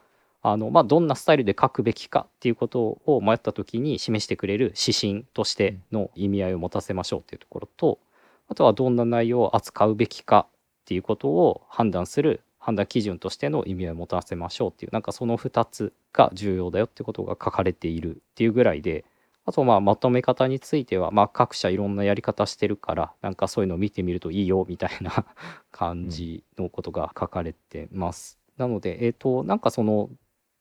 [0.50, 8.00] あのまあ、どんなスタイルで書くべきかっていうことを迷った時に示してくれる指針としての意味合いを持たせましょうっていうところと
[8.48, 10.54] あとはどんな内容を扱うべきかっ
[10.86, 19.04] ていうことを判断する判断基準としての意味合いを持たせましょうっていうなんかその2つが重要だよってことが書かれているっていうぐらいで
[19.46, 25.26] あとまあまとめ方についてはまあ各社いろんなやり方してるからなんかそういうのを見てみるといいよみたいな
[25.72, 28.38] 感じのことが書かれてます。
[28.58, 30.10] なのでえっ、となんかその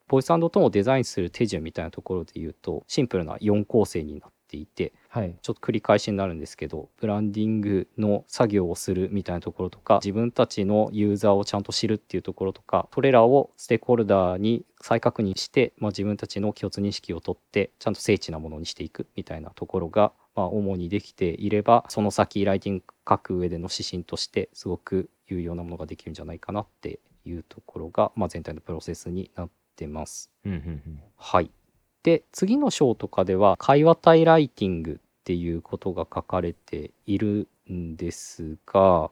[0.09, 5.35] ボイストーンをデザインする手順みたいなところで言うとシンプルな4構成になっていてはい。
[5.43, 30.31] ちょっと繰り返しになるんですけどブランディングの作業をするみたいなところとか自分たちのユーザーをちゃんと知るっていうところとかそれらをステークホルダーに再確認して、まあ、自分たちの共通認識を取ってちゃんと精緻なものにしていくみたいなところが、まあ、主にできていればその先ライティング書く上での指針としてすごく有用なものができるんじゃないかなっていうところが、まあ、全体のプロセスになってます。
[30.45, 31.03] うんうんうん。
[31.17, 31.51] はい。
[32.03, 39.11] で次の章とかでは会話体ライティングっていうことが書かれているんですが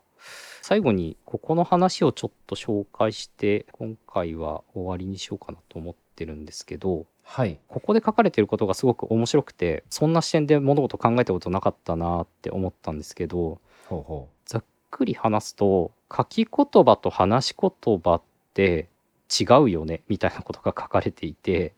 [0.63, 7.59] 最後にここの話をちょっと紹介して今回は終わりにしようかなと思ってるんですけどはい。
[7.69, 18.23] ここで書かれてることがすごく面白くてそんな視点で物事考えたことなかったなって思ったんですけどほうほざっくり話すと書き言葉と話し言葉っ
[18.53, 18.89] て
[19.31, 21.75] 違うよねみたいなことが書かれていて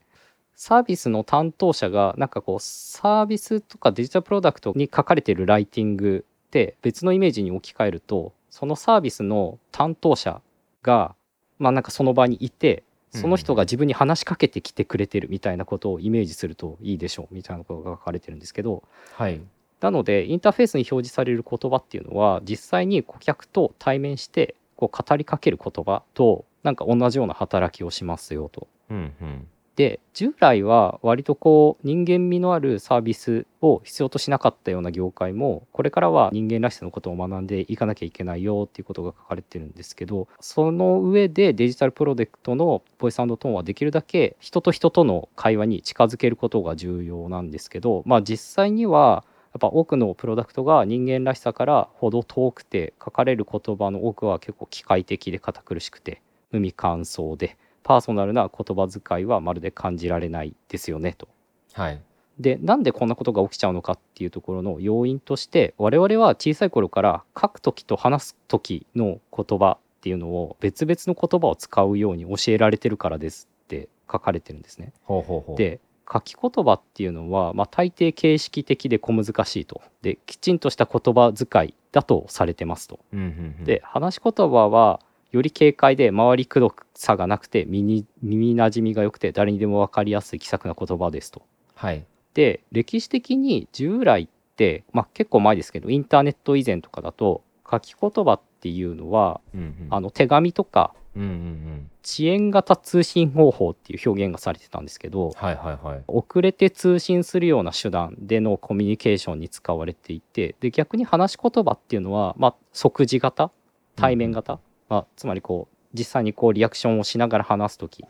[0.55, 10.41] サービスの担当者がなんかこうサービスとかデジタルプロダクトに書かれているライティングって別のイメージに置き換えるとそのサービスの担当者
[10.81, 11.15] が
[11.59, 18.81] まあなんかその場にいてその人が自分に話しかけてきてくれてるみたいなことをイメージするといいでしょうみたいなことが書かれてるんですけどう。
[19.13, 19.41] はい。
[19.79, 28.67] なのでインターフェースに表示される言葉っていうのは実際に顧客と対面してこう語りかける言葉となんか同じような働きをしますよと。
[28.89, 29.47] うんうん。
[29.77, 61.27] で従来は割とこう人間味のあるサービスを必要としなかったような業界もこれからは人間らしさのことを学んでいかなきゃいけないよっていうことが書かれてるんですけどその上でデジタルプロダクトのボイストーンはできるだけ人と人との会話に近づけることが重要なんですけどまあ実際にはやっぱ多くのプロダクトが人間らしさからほど遠くて書かれる言葉の多くは結構機械的で堅苦しくて無味乾燥でパーソナルな言葉遣いはまるで感じられないですよねと。
[61.73, 62.01] はい。
[62.39, 74.93] でなんでこんなことが起きちゃうのかっていうところの要因として我々は小さい頃から書く時と話す時の言葉っていうのを別々の言葉を使うように教えられてるからですって書かれてるんですね。
[75.03, 75.79] ほうほうほう。、で
[76.11, 82.99] 書き言葉っていうのは、まあ、大抵形式的で小難しいとできちんとした言葉遣いだとされてますと。
[83.11, 83.25] うんうん
[83.59, 83.65] うん。
[83.65, 91.43] で話し言葉はより軽快で回りくどさがなくて耳耳なじみが良くて誰にでも分かりやすい気さくな言葉ですと。
[91.75, 92.05] はい。
[92.33, 99.87] で歴史的に従来って、まあ、結構前ですけどインターネット以前とかだと書き言葉っていうのはうんうん。
[99.89, 101.91] あの手紙とかうんうんうん。
[102.05, 106.03] 遅延型通信方法っていう表現がされてたんですけどはいはいはい。
[106.07, 113.51] 遅れて通信するような手段でのコミュニケーションに使われていてで逆に話し言葉っていうのは、まあ、即時型
[113.97, 114.59] 対面型、
[114.89, 118.05] まあ、つまりこう実際にこうリアクションをしながら話す時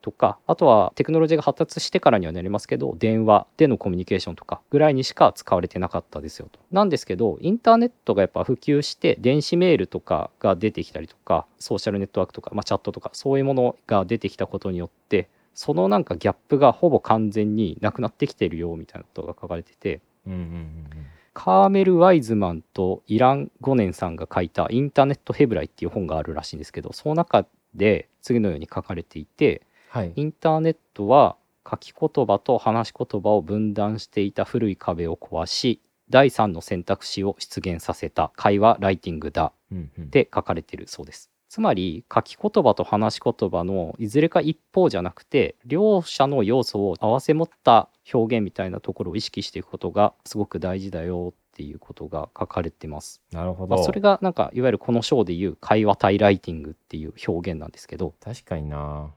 [0.00, 6.58] とかあとはテクノロジーが発達してからにはなりますけど電話でのコミュニケーションとかぐらいにしか使われてなかったですよと。
[6.70, 20.86] なんですけどインターネットがやっぱ普及して電子メールとかが出てきたりとかソーシャルネットワークとか、まあ、チャットとかそういうものが出てきたことによってそのなんかギャップがほぼ完全になくなってきてるよみたいなことが書かれててうんうんうん
[21.32, 30.12] カーメル・ワイズマンとイラン・ゴネンさんが書いた「インターネット・ヘブライ」っていう本があるらしいんですけどその中で次のように書かれていてはい。
[30.14, 31.36] インターネットは
[31.68, 40.04] 書き言葉と話し言葉を分断していた古い壁を壊し第三の選択肢を出現させた会話ライティングだうんうん。
[40.04, 41.30] って書かれているそうです。
[41.48, 53.20] つまり書き言葉と話し言葉のいずれか一方じゃなくて両者の要素を併せ持った表現みたいなところを意識していくことがすごく大事だよっていうことが書かれてます。
[53.32, 53.76] なるほど。
[53.76, 59.10] まあ、それがなんかいわゆるこの章でいう会話体ライティングっていう表現なんですけど確かにな。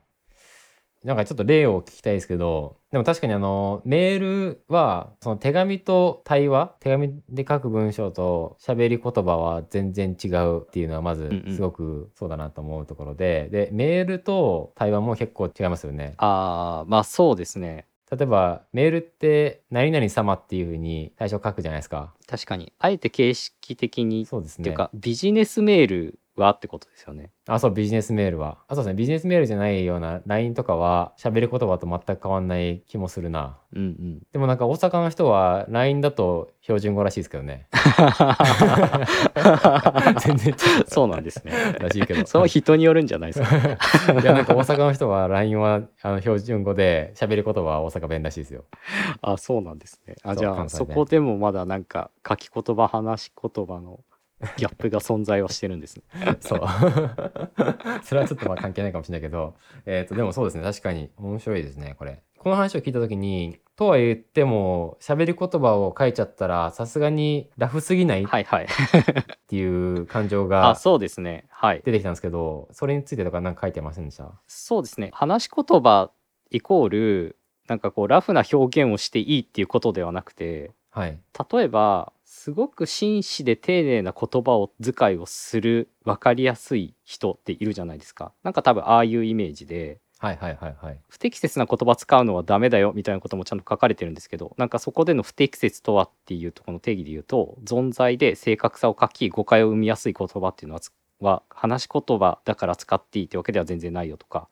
[1.04, 16.14] なんかちょっと例を聞きたいですけど、でも確かにあの、メールは、その手紙と対話、手紙で書く文章と喋り言葉は全然違うっていうのはまずんうんすごくそうだなと思うところで、で、メールと対話も結構違いますよね。
[16.18, 22.14] ああまあそうですね例えば、メールって何々様っていうふうに最初書くじゃないですか。
[22.28, 24.64] 確かにあえて形式的に、そうですね。
[24.64, 26.52] っていうかビジネスメールは？
[26.54, 27.32] ってことですよね。
[27.48, 28.58] あ、そう、ビジネスメールは。
[28.68, 28.96] あ、そうですね。
[28.96, 33.58] ビジネスメールじゃないような LINE とかは喋る言葉と全く変わんない気もするな。
[33.74, 37.68] うんうんでもなんか大阪の人は LINE だと標準語らしいですけどね。
[40.20, 41.54] 全然違うそうなんですね。
[41.80, 42.26] らしいけど。
[42.26, 43.58] その人によるんじゃないですか。
[44.22, 48.66] いやなんか大阪の人は LINE はあの標準語で喋る言葉は大阪弁らしいですよ。
[49.22, 50.16] あそうなんですね。
[50.24, 54.00] あじゃあ、そこでもまだなんか書き言葉話し言葉の
[54.58, 56.04] ギャップが存在はしてるんですね。
[56.42, 56.60] そう。
[58.04, 60.64] それはちょっとまあ関係ないかもしれないけど、えっ、と、でもそうですね。
[60.64, 62.22] 確かに面白いですね、これ。
[62.38, 68.24] この話を聞いたときに、とは言っても喋り言葉を書いちゃったらさすがにラフすぎない？
[68.24, 68.68] っはいはい
[69.48, 74.30] ていう感情あがそうですねはい出てきたんですけどそれについてとか何か書いてませんでした？
[74.46, 76.12] そうですね話し言葉
[76.52, 77.38] イコール
[77.68, 81.18] なんかこうラフな表現をしていいっていうことではなくてはい
[81.52, 88.34] 例えばすごく真摯で丁寧な言葉を遣いをする分かりやすい人っているじゃないですか。
[88.44, 91.00] なんか多分ああいうイメージではいはいはいはい。
[91.08, 104.50] 不適切な言葉使うのはダメだよみたいなこともちゃんと書かれてるんですけどなんかそこでの不適切とはっていうところの定義で言うと存在で正確さを欠き誤解を生みやすい言葉っていうのはつは話し言葉だから使っていいってわけでは全然ないよとか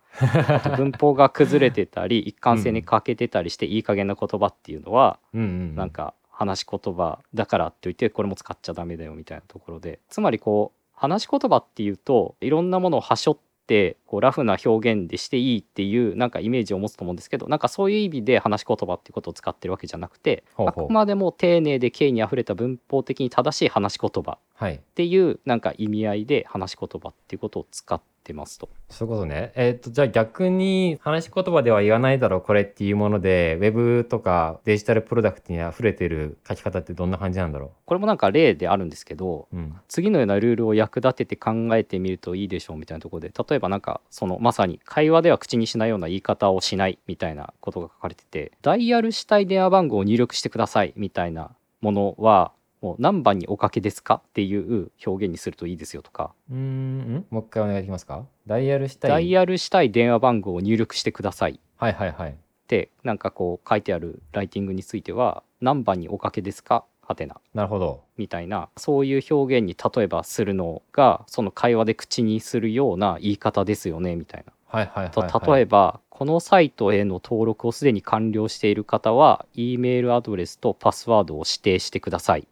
[0.78, 5.76] 文法が崩れてたり一貫性に欠けてたりしていい加減な言葉っていうのはうんうん。
[5.76, 10.00] なんか話し言葉だからって言ってこれも使っちゃダメだよみたいなところで。
[10.10, 13.38] つまりこう話し言葉っていうといろんなものをはしょっ
[13.68, 24.40] てこうラフな表現でしていいっていうなんかイメージを持つと思うんですけどなんかそういう意味で話し言葉っていうことを使ってるわけじゃなくてあくまでも丁寧で敬意にあふれた文法的に正しい話し言葉はい
[24.70, 28.70] っていうなんか意味合いで話し言葉っていうことを使ってますと。
[28.90, 29.52] そういうことね。
[29.56, 39.56] えっ、と、じゃあ逆に話し言葉では言わないだろう、これっていうもので、ウェブとかデジタルプロダクトに溢れてる書き方ってどんな感じなんだろこれもなんか例であるんですけどう。
[39.56, 39.76] うん。
[39.88, 51.52] 次のようなルールを役立てて考えてみるといいでしょうみたいなところで例えばなんかそのまさに会話では口にしないような言い方をしないみたいなことが書かれててダイヤルしたい電話番号を入力してくださいみたいな
[51.82, 52.52] ものは
[52.82, 58.26] もう何番におかけですかっていう表現にするといいですよとかうーん、もう一回お願いできますか？
[58.48, 59.12] ダイヤルしたい。
[59.12, 62.32] ダイヤルしたい電話番号を入力してくださいはいはいはい。
[62.32, 62.34] っ
[62.68, 66.86] てなんかこう書いてあるライティングについては何番におかけですか？
[67.02, 68.04] はてななるほど。
[68.18, 74.54] みたいなそういう表現に例えばするのがその会話で口にするような言い方ですよねみたいな。
[74.68, 75.58] はいはいはい、とはい。
[75.58, 82.48] 例えばこのサイトへの登録をすでに完了している方は E メールアドレスとパスワードを指定してください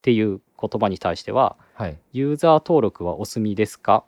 [0.00, 1.98] っていう言葉に対してははい。
[2.12, 4.04] ユーザー登録はお済みですか？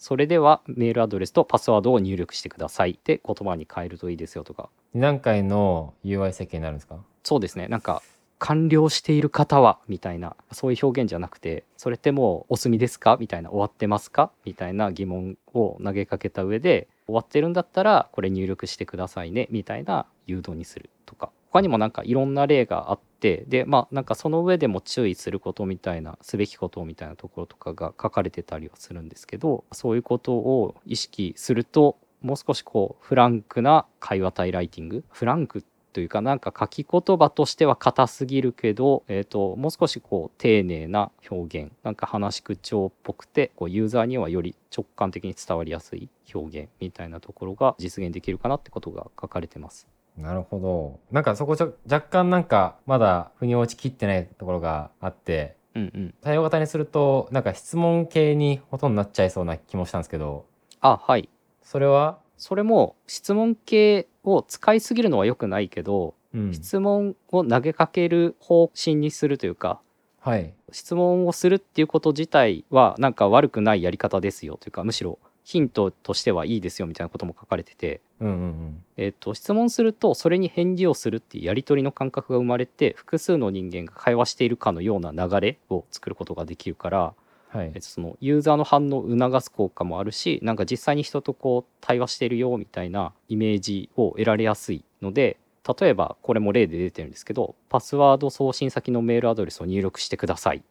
[0.00, 2.90] それではメールアドレスとパスワードを入力してください。
[2.90, 4.68] って言葉に変えるといいですよとか。
[4.94, 6.96] 2段階の UI 設計になるんですか？
[7.22, 7.68] そうですね。
[7.68, 8.02] なんか
[8.40, 13.16] 完了している方はみたいなそういう表現じゃなくてそれってもうお済みですか？
[13.18, 14.30] みたいな終わってますか？
[14.44, 19.48] みたいな疑問を投げかけた上で終わってるんだったらこれ入力してくださいね。
[19.50, 49.88] みたいな誘導にするとか他にもなんかいろんな例があってでまあなんかその上でも注意することみたいなすべきことみたいなところとかが書かれてたりはするんですけどそういうことを意識するともう少しこうフランクな会話体ライティングフランクというかなんか書き言葉としては硬すぎるけど、えー、ともう少しこう丁寧な表現なんか話し口調っぽくてこうユーザーにはより直感的に伝わりやすい表現みたいなところが実現できるかなってことが書かれてます。
[50.18, 51.00] なるほど。
[51.12, 60.44] なんかそこちょ若干なんかまだ腑に落ちきってないところがあって、うんうん、対応型にするとなんか質問系にほとんどなっちゃいそうな気もしたんですけど、
[60.80, 61.28] あはい
[61.62, 62.18] それは？
[62.36, 66.52] それも質問形を使いすぎるのは良くないけど、うん。
[66.52, 69.80] 質問を投げかける方針にするというか
[70.20, 70.52] はい。
[70.72, 75.18] 質問をするっていうこと自体はなんか悪くないやり方ですよというかむしろ
[75.48, 78.84] ヒントとしてはいいですよみたいなことも書かれてて、うんうんうん。
[78.98, 87.14] えっと質問するとそれに返事をするっていうやり取りの感覚が生まれて複数の人間が会話しているかのような流れを作ることができるから、
[87.48, 95.38] はいえっと、そのユーザーの反応を促す効果もあるしなんか実際に人とこう対話しているよみたいなイメージを得られやすいので
[95.80, 100.62] 例えばこれも例で出てるんですけどパスワード送信先のメールアドレスを入力してください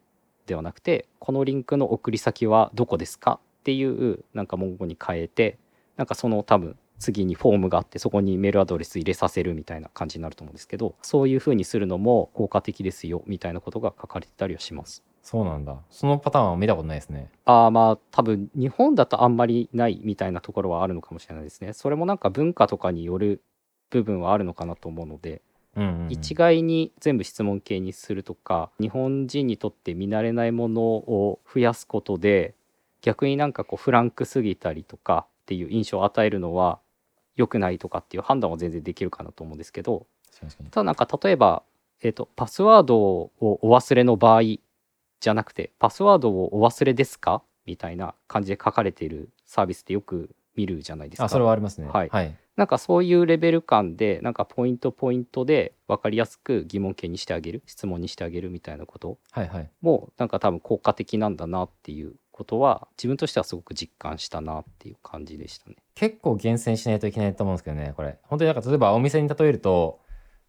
[0.46, 5.58] ではなくてこのリンクの送り先はどこですかっていうなんか文言に変えて
[5.98, 15.04] なんかその多分次にフォームがあってそこにメールアドレス入れさせるみたいな感じになると思うんですけどそういう風にするのも効果的ですよみたいなことが書かれてたりはします。
[15.22, 15.76] そうなんだ。
[15.90, 17.30] そのパターンは見たことないですね。
[17.44, 21.74] ああまあ多分日本だとあんまりないみたいなところはあるのかもしれないですね。
[21.74, 23.42] それもなんか文化とかによる
[23.90, 25.42] 部分はあるのかなと思うので、
[25.76, 26.08] うんうん、うん。
[26.10, 32.56] 一概に全部質問形にするとか日本人にとって見慣れないものを増やすことで
[33.02, 36.80] 逆になんかこうフランクすぎたりとかっていう印象を与えるのは
[37.36, 40.08] 良くないとかっていう判断は全然できるかなと思うんですけど。
[40.72, 41.64] ただなんか例えば、
[42.02, 44.42] えー、とパスワードをお忘れの場合
[45.20, 51.26] じゃなくてパスワードをお忘れですかみたいな感じで書かれているサービスってよく見るじゃないですか。
[51.26, 51.88] あ、それはありますね。
[51.88, 52.36] はいはい。
[52.56, 59.70] なんかそういうレベル感でなんかポイントポイントで分かりやすく疑問形にしてあげる質問にしてあげるみたいなことはいはい。
[59.82, 65.76] もなんか多分効果的なんだなっていうことは自分としてはすごく実感したなっていう感じでしたね。
[65.96, 68.18] 結構厳選しないといけないと思うんですけどね、これ。
[68.24, 70.00] 本当になんか例えばお店に例えると、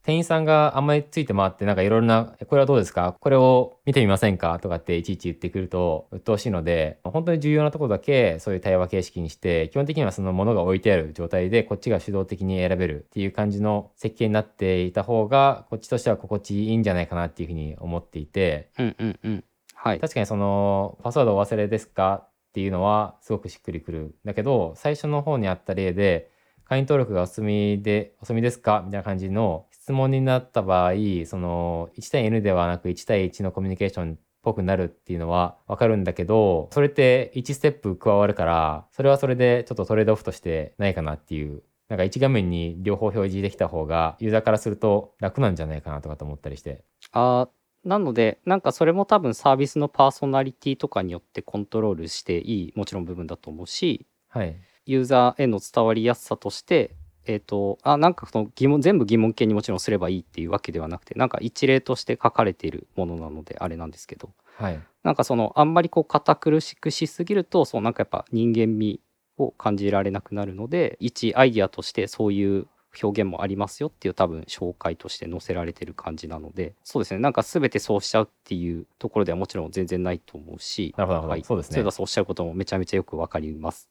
[0.05, 3.17] 店員さんがあんまりついて回ってなんかいろいろな「これはどうですか？
[3.21, 19.45] これを見てみませんか?」とかっていちいち言ってくると鬱陶しいので本当に重要なところだけそういう対話形式にして基本的にはそのものが置いてある状態でこっちが主導的に選べるっていう感じの設計になっていた方がこっちとしては心地いいんじゃないかなっていうふうに思っていてうんうんうん
[19.81, 20.01] はい。
[20.01, 24.17] 確かにそのパスワードお忘れですかっていうのはすごくしっくりくる。
[24.25, 26.31] だけど最初の方にあった例で
[26.65, 30.93] 会員登録がお済みでお済みですかみたいな感じの質問になった場合
[31.27, 46.85] その1対 N ではなく1対1のコミュニケーションっぽくなるっていうのはわかるんだけどそれって1ステップ加わるからそれはそれでちょっとトレードオフとしてないかなっていうなんか1画面に両方表示できた方がユーザーからすると楽なんじゃないかなとかと思ったりして。
[47.13, 47.58] あー
[47.89, 54.57] なのでなんかそれも多分サービスのパーソナリティとかによってコントロールしていいもちろん部分だと思うしはい。
[54.85, 64.81] ユーザーへの伝わりやすさとしてえっ、とあなんかその疑問全部疑問形にもちろんすればいいっていうわけではなくてなんか一例として書かれているものなのであれなんですけどはい。
[65.03, 69.01] なんかそのあんまりこう堅苦しくしすぎるとそうなんかやっぱ人間味
[69.39, 72.67] を感じられなくなるので一アイディアとしてそういう
[73.03, 83.89] 表現もありますよっていう多分紹介として載せられてる感じなのでそうですねなんか全てそうしちゃうっていうところではもちろん全然ないと思うしなるほどなるほどはい、そうですねそれだそうおっしゃることもめちゃめちゃよくわかります。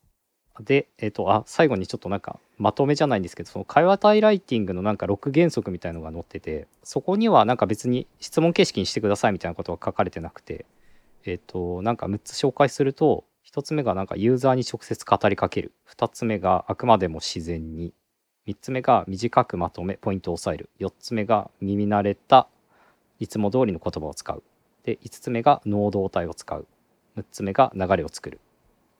[0.60, 10.66] で、えっ、と、あ、最後にちょっとなんか、まとめじゃないんですけど、その会話体ライティングのなんか6原則みたいのが載ってて、そこにはなんか別に質問形式にしてくださいみたいなことは書かれてなくて、
[11.26, 15.74] えっ、と、なんか6つ紹介すると、1つ目がなんかユーザーに直接語りかける。
[15.96, 17.94] 2つ目があくまでも自然に。
[18.48, 20.70] 3つ目が短くまとめ、ポイントを押さえる。
[20.80, 22.48] 4つ目が耳慣れた、
[23.20, 24.44] いつも通りの言葉を使う。
[24.84, 26.66] で、5つ目が能動体を使う。
[27.18, 28.40] 6つ目が流れを作る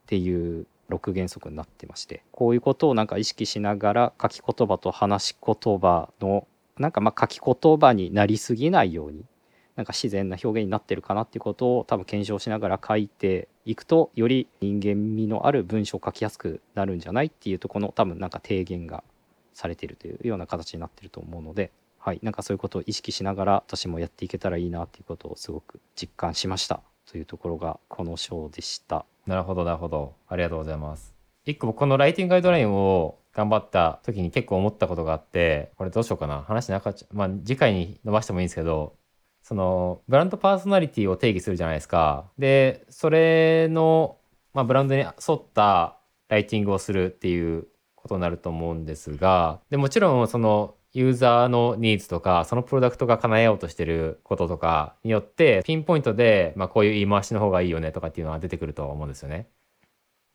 [0.04, 9.26] っていう6原則になってましてこういうことをなんか意識しながら書き言葉と話し言葉のなんかまあ書き言葉になりすぎないように
[9.76, 19.04] なんか自然な表現になってるかなっていうことを多分検証しながら書いていくとより人間味のある文章を書きやすくなるんじゃないっていうとこの多分なんか提言が
[19.58, 26.82] されているというような形になってると思うので、はい、なんかそういうことを意識しながら私もやっていけたらいいなっていうことをすごく実感しました。
[27.10, 29.06] というところがこの章でした。
[29.26, 30.14] なるほどなるほど。
[30.28, 31.16] ありがとうございます。
[31.46, 36.44] 一個僕このライティングガイドラインを頑張った時に結構思ったことがあってこれどうしようかな。
[36.44, 38.94] 話なかっちゃまあ次回に伸ばしてもいいんですけど
[39.42, 42.26] そのブランドパーソナリティを定義するじゃないですか。
[42.38, 44.18] でそれの、
[44.54, 45.98] まあ、ブランドに沿った
[46.28, 47.68] ライティングをするっていう
[48.08, 59.48] ことになると思うんですがでもちろんそのユーザーのニーズとかそのプロダクトが叶えようとしてることとかによってピンポイントで、まあ、こういう言い回しの方がいいよねとかっていうのは出てくると思うんですよね。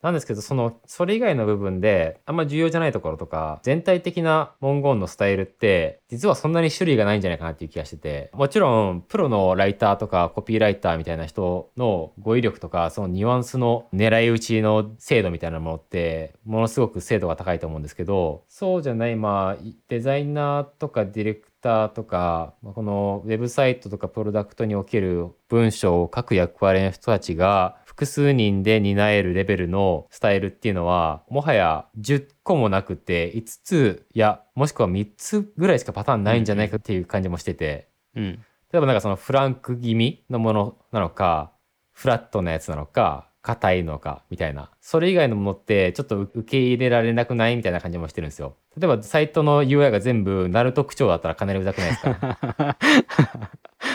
[0.03, 37.88] なんですけどそのそれ以外の部分であんま重要じゃないところとか全体的な文言のスタイルって実はそんなに種類がないんじゃないかなっていう気がしててもちろんプロのライターとかコピーライターみたいな人の語彙力とかそのニュアンスの狙い撃ちの精度みたいなものってものすごく精度が高いと思うんですけどそうじゃないまあデザイナーとかディレクターとかこのウェブサイトとかプロダクトにおける文章を書く役割の人たちが複数人で担えるレベルのスタイルっていうのはもはや10個もなくて5つやもしくは3つぐらいしかパターンないんじゃないかっていう感じもしてて。
[38.16, 41.53] うん、例えばなんかそのフランク気味のものなのか
[41.93, 44.70] フラットなやつなのか硬いのかみたいな。
[44.80, 52.76] それ以外のものってちょっと受け入れられなくないみたいな感じもしてるんですよ例えばサイトの UI が全部ナルト口調だったらかなりうざくないですか？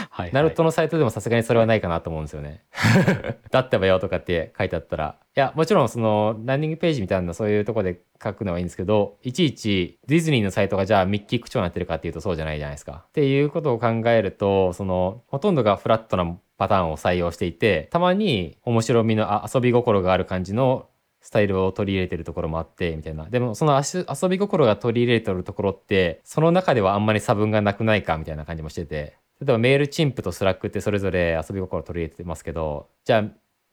[0.09, 2.63] はい、はい、ナルトのサイトでもさすがにそれはないかなと思うんですよね。
[3.51, 5.15] だってばよとかって書いてあったら。
[5.35, 13.05] いや、もちろんそのランディングページみたいなそういうとこで書くのはいいんですけど、いちいちディズニーのサイトがじゃあミッキー口調になってるかっていうとそうじゃないじゃないですか。
[13.07, 20.87] っていうことを考えると、そのほとんどがフラットなパターンを採用していて、たまに面白みのあ遊び心がある感じの
[21.27, 23.25] スタイルを取り入れてるところもあってみたいな。
[23.25, 29.17] でもその遊遊び心が取り入れてるところってその中ではあんまり差分がなくないかみたいな感じもしてて。
[29.41, 33.23] 例えば Mailchimp と Slack ってそれぞれ遊び心を取り入れてますけどじゃあ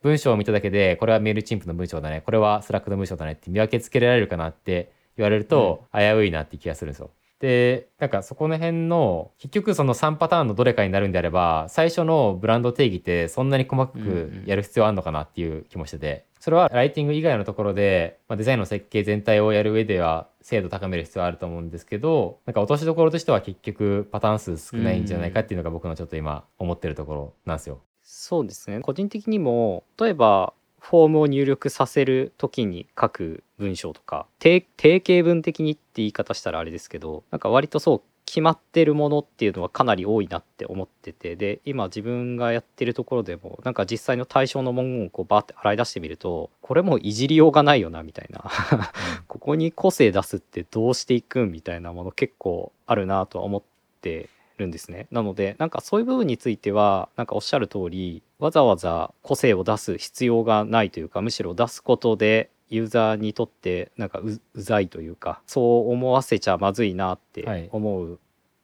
[0.03, 2.21] 文章を見ただけでこれは Mailchimp の文章だね。
[2.25, 7.09] これは Slack の文章だねって見分けつけられるかなって言われると危ういなって気がするんですよ。
[7.39, 27.81] でなんかそこの辺の結局その3パターンのどれかになるんであれば最初のブランド定義ってそんなに細かくやる必要あるのかなっていう気もしててそれはライティング以外のところで、まあ、デザインの設計全体をやる上では精度高める必要はあると思うんですけどなんか落としどころとしては結局パターン数少ないんじゃないかっていうのが僕のちょっと今思ってるところなんですよ。
[28.03, 48.43] そうですね個人的にも例えばフォームを入力させる時に書く文章とか定定型文的にって言い方したらあれですけどなんか割とそう決まってるものっていうのはかなり多いなって思っててで今自分がやってるところでもなんか実際の対象の文言をこうバーって洗い出してみるとこれもういじりようがないよなみたいな。
[49.27, 53.63] ここに個性出すってどうしていくんみたいなもの結構あるなとは思っ
[54.01, 55.07] てるんですね。
[55.11, 68.19] なのでなんかそういう部分についてはなんかおっしゃる通りわざわざ個性を出す必要がないというかむしろ出すことでユーザーにとってなんかううざいというかそう思わせちゃまずいなって思う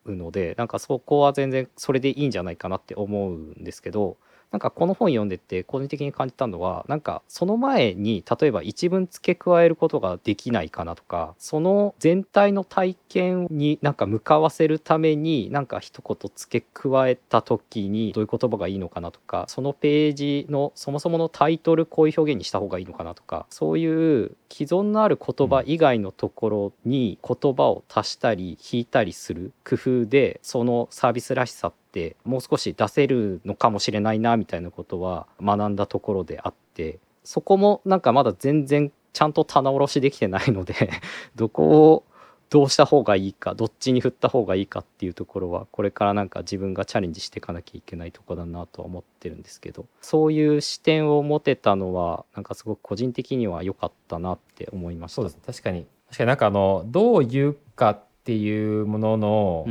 [0.05, 4.17] ので、なんかそこは全然それでいいんじゃないかなって思うんですけど
[4.51, 31.80] なんかこの本読んでて個人的に感じたのはなんかその前に例えば一文付け加えることができないかなとかその全体の体験になんか向かわせるためになんか一言付け加えた時にどういう言葉がいいのかなとかそのページのそもそものタイトルこういう表現にした方がいいのかなとかそういう既存のある言葉以外のところに言葉を足したり引いたりする工夫でそのサービスらしさって
[32.23, 40.73] もう少し出せるのかもしれないなみたいなことは学んだところであってそこもなんかまだ全然ちゃんと棚卸しできてないので
[41.35, 42.03] どこを
[42.49, 55.15] どうした方がいいかどっちに振った方がいいかっていうところはこれからなんか自分がチャレンジしていかなきゃいけないとこだなとは思ってるんですけどそういう視点を持てたのはなんかすごく個人的には良かったなって思いました。
[55.15, 55.37] そうです。
[55.45, 55.85] 確かに。
[56.07, 59.65] 確かになんかあのどう言うかっていうものの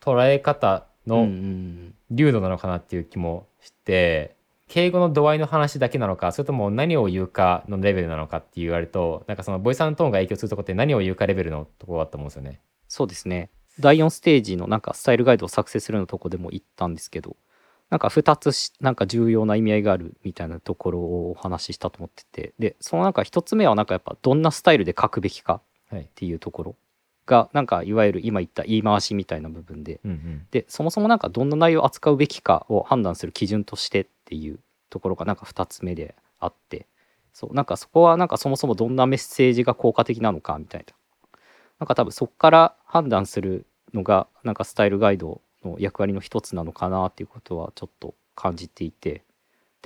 [0.00, 1.28] 捉え方の
[2.10, 4.36] 流度なのかなっていう気もして
[4.68, 12.60] 敬語の度合いの話だけなのかそれとも何を言うかのレベルなのかって言われるとなんかそのボイストーンが影響するとこって何を言うかレベルのところだと思うんですよね。
[12.88, 13.50] そうですね。
[13.78, 17.36] 第4ステージのなんかスタイルガイドを作成するのとこでも言ったんですけど
[17.90, 26.76] なんか2つしなんか重要な意味合いがあるみたいなところをお話ししたと思っててでそのなんか1つ目はなんかやっぱどんなスタイルで書くべきかはいっていうところ
[27.26, 30.46] がなんかいわゆる今言った言い回しみたいな部分でうんうん。
[30.50, 36.86] でそもそもなんかどんな内容を扱うべきかを判断する基準としてっていうところがなんか2つ目であって
[37.32, 40.94] そうなんかそこはなんかそもそもどんなメッセージが効果的なのかみたいな。
[41.78, 49.22] なんか多分そこから判断するのがなんかスタイルガイドの役割の一つなのかなっていうことはちょっと感じていて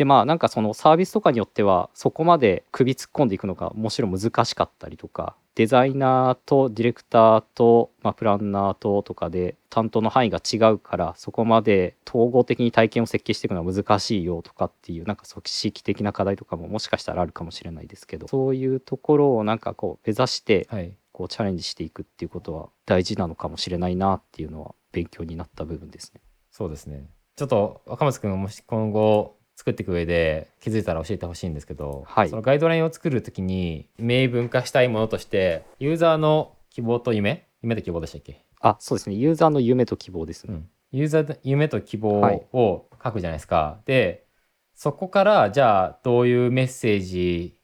[0.00, 26.22] でまあなんかそのサービスとかによってはそこまで首突っ込んでいくのがもちろん難しかったりとかデザイナーとディレクターと、まあ、プランナーととかで担当の範囲が違うからそこまで統合的に体験を設計していくのは難しいよとかっていうなんか組織的な課題とかももしかしたらあるかもしれないですけどそういうところをなんかこう目指してはいこうチャレンジしていくっていうことは大事なのかもしれないなっていうのは勉強になった部分ですね。
[26.50, 32.30] そうですねちょっと若松君がもし今後作っていく上で気づいたら教えてほしいんですけど、はい。
[32.30, 37.46] そのガイドラインを作るときに明文化したいものとしてユーザーの希望と夢？
[37.60, 38.42] 夢と希望でしたっけ？
[38.60, 39.16] あそうですね。
[39.16, 40.54] ユーザーの夢と希望ですね。
[40.54, 42.42] うん、ユーザーの夢と希望はい。
[42.54, 43.80] を書くじゃないですか。
[43.84, 44.24] で
[44.74, 47.54] そこからじゃあどういうメッセージ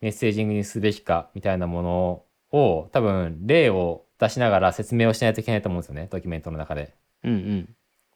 [0.00, 6.94] メッセージングにすべきかみたいなものを多分例を出しながら説明をしないといけないと思うんですよねドキュメントの中で。
[7.22, 7.68] うんうん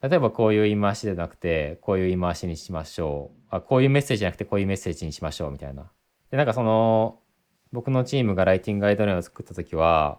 [0.03, 5.91] 例えばこういう言い回しでなくてこういう言い回しにしましょうあこういうメッセージじゃなくてこういうメッセージにしましょうみたいな。
[6.31, 7.19] でなんかその
[7.73, 10.19] 僕のチームがライティングガイドラインを作った時は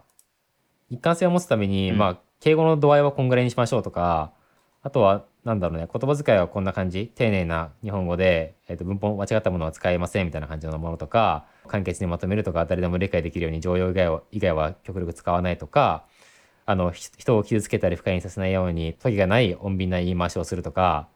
[0.88, 4.32] 一貫性を持つために、うんまあ敬語の度合いはこんぐらいにしましょうとか
[4.82, 16.06] あとはなんだろうね言葉遣いはこんな感じ丁寧な日本語で、えー、と文法間違ったものは使えませんみたいな感じのものとか簡潔にまとめるとか誰でも理解できるように常用以外は以外は極力使わないとか
[16.70, 21.08] あの人を傷つけたり不快にさせないように時がない穏便な言い回しをするとか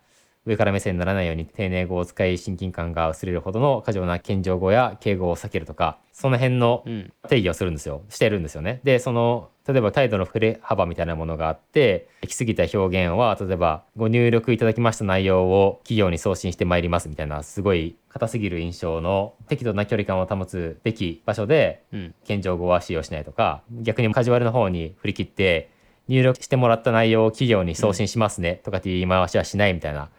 [0.46, 7.12] 上から目線にならないように丁寧語を使い親近感が薄れるほどの過剰な謙譲語や敬語を避けるとかその辺のうん。
[7.28, 8.02] 定義をするんですよ。
[8.10, 8.60] してるんですよ。
[8.60, 22.14] ねでその例えば態度の振れ幅みたいなものがあって行き過ぎた表現は例えばご入力いただきました内容を企業に送信してまいりますみたいなすごい硬すぎる印象の適度な距離感を保つべき場所でうん。
[22.24, 25.70] 謙譲語は使用しないとか逆にカジュアルの方に振り切って
[26.08, 30.10] 入力してもらった内容を企業に送信しますねとかっていう言い回しはしないみたいな。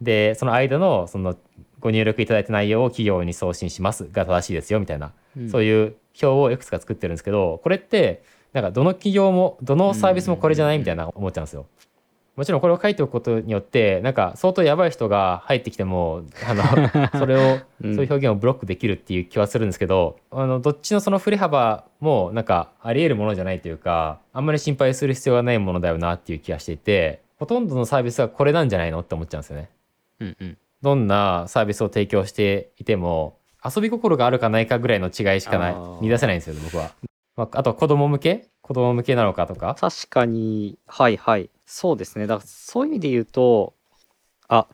[0.00, 1.36] でその間のその
[1.80, 8.22] ご入力いただいた内容を企業に送信しますが正しいですよみたいな、うんそういう表をいくつか作ってるんですけどこれって
[8.54, 11.66] なんかどの企業もどのサービスもこれじゃないみたいな思っちゃうんですよ。
[12.36, 16.62] もちろんこれを書いておくことによってなんか相当やばい人が入ってきてもあの
[17.18, 29.70] それをそういう表現をブロックできるっていう気はするんですけど、あのどっちのその振れ幅もなんかあり得るものじゃないというかあんまり心配する必要がないものだよなっていう気がしていてほとんどのサービスはこれなんじゃないのって思っちゃうんですよね。
[30.20, 30.58] うんうん。
[30.82, 35.74] どんなサービスを提供していても遊び心があるかないかぐらいの違いしかない。
[36.00, 36.90] 見出せないんですよね僕は。
[37.36, 38.48] まあ、あと子供向け？
[38.62, 39.76] 子供向けなのかとか？
[39.78, 41.50] 確かにはいはい。
[41.64, 42.26] そうですね。
[42.26, 43.74] だからそういう意味で言うと
[44.48, 44.66] あ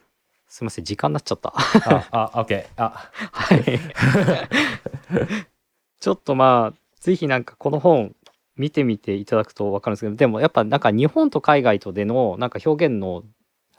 [0.49, 1.53] すいません時間になっちゃった。
[1.55, 2.82] ああオッケー。
[2.82, 3.11] あ。
[3.32, 3.80] はい。
[5.99, 8.14] ちょっとまあぜひなんかこの本
[8.57, 13.22] 見てみていただくと分かるんですけどでもやっぱなんか日本と海外とでのなんか表現の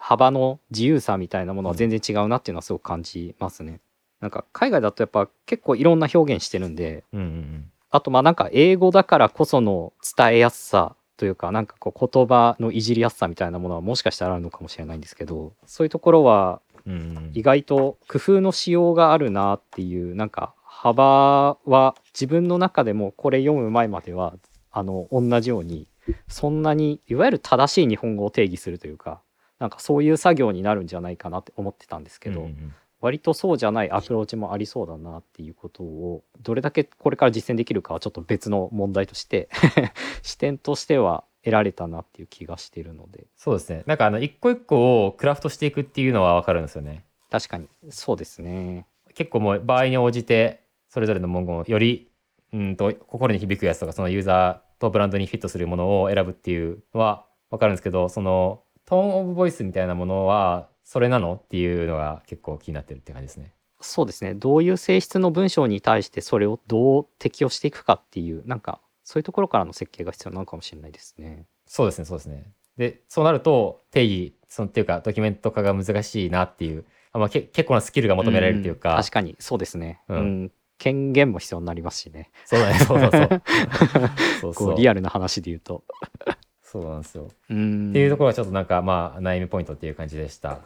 [0.05, 3.79] 幅の自由さみたいなものは全然違うなっていうのはすごく感じますね。
[4.19, 7.71] なんか海外だとやっぱ結構いろんな表現してるんでうんうん。
[7.89, 17.31] あとまあなんか英語だからこその伝えやすさというかなんかこう言葉のいじりやすさみたいなものはもしかしたらあるのかもしれないんですけどそういうところはうんうんうん。
[17.33, 24.33] 意外と工夫のしようがあるなっていうなんか幅は自分の中でもこれ読む前までは
[24.69, 25.87] あの同じように
[26.27, 29.21] そんなにいわゆる正しい日本語を定義するというか
[29.63, 39.49] なんかそういう作業になるんじゃないかなって思ってたんですけど、うんうん割とそうじゃないアプローチもありそうだなっていうことをどれだけこれから実践できるかはちょっと別の問題として
[40.23, 43.25] 視点としては得られたなっていう気がしてるので。
[43.35, 43.83] そうですね。
[43.87, 47.03] なんかあの一個一個をクラフトしていくっていうのは分かるんですよね。
[47.29, 47.67] 確かに。
[47.89, 48.87] そうですね。
[49.13, 52.09] 結構もう場合に応じてそれぞれの文言をより
[52.53, 61.35] うんと心に響くやつとかそのユーザーとブランドにフィットするものを選ぶっていうのは分かるんですけどそのトーンオブボイスみたいなものはそれなの？
[61.35, 63.53] っていうのが結構気になってるって感じですね。
[63.81, 64.33] そうですね。
[64.33, 71.45] どういう性質の文章に対してそれをどう適用していくかっていうなんかそういうところからの設計が必要なのかもしれないですね。
[71.65, 72.51] そうですねそうですね。
[72.77, 79.35] でそうなると定義そのっていうかドキュメント化が難しいなっていうあ、まあ、け結構なスキルが求められるっていうか、ん確かに。
[79.39, 80.43] そうですね、ううん。
[80.45, 82.31] ん権限も必要になりますしね。
[82.45, 82.79] そうだね。
[82.79, 83.41] そうそうそう。
[84.41, 84.73] そうこそう。
[84.73, 85.83] うリアルな話で言うと。
[86.73, 87.29] そうなんですよ。
[87.51, 90.59] うんっていうところがちょっとなんかまあ悩みポイントっていう感じでした。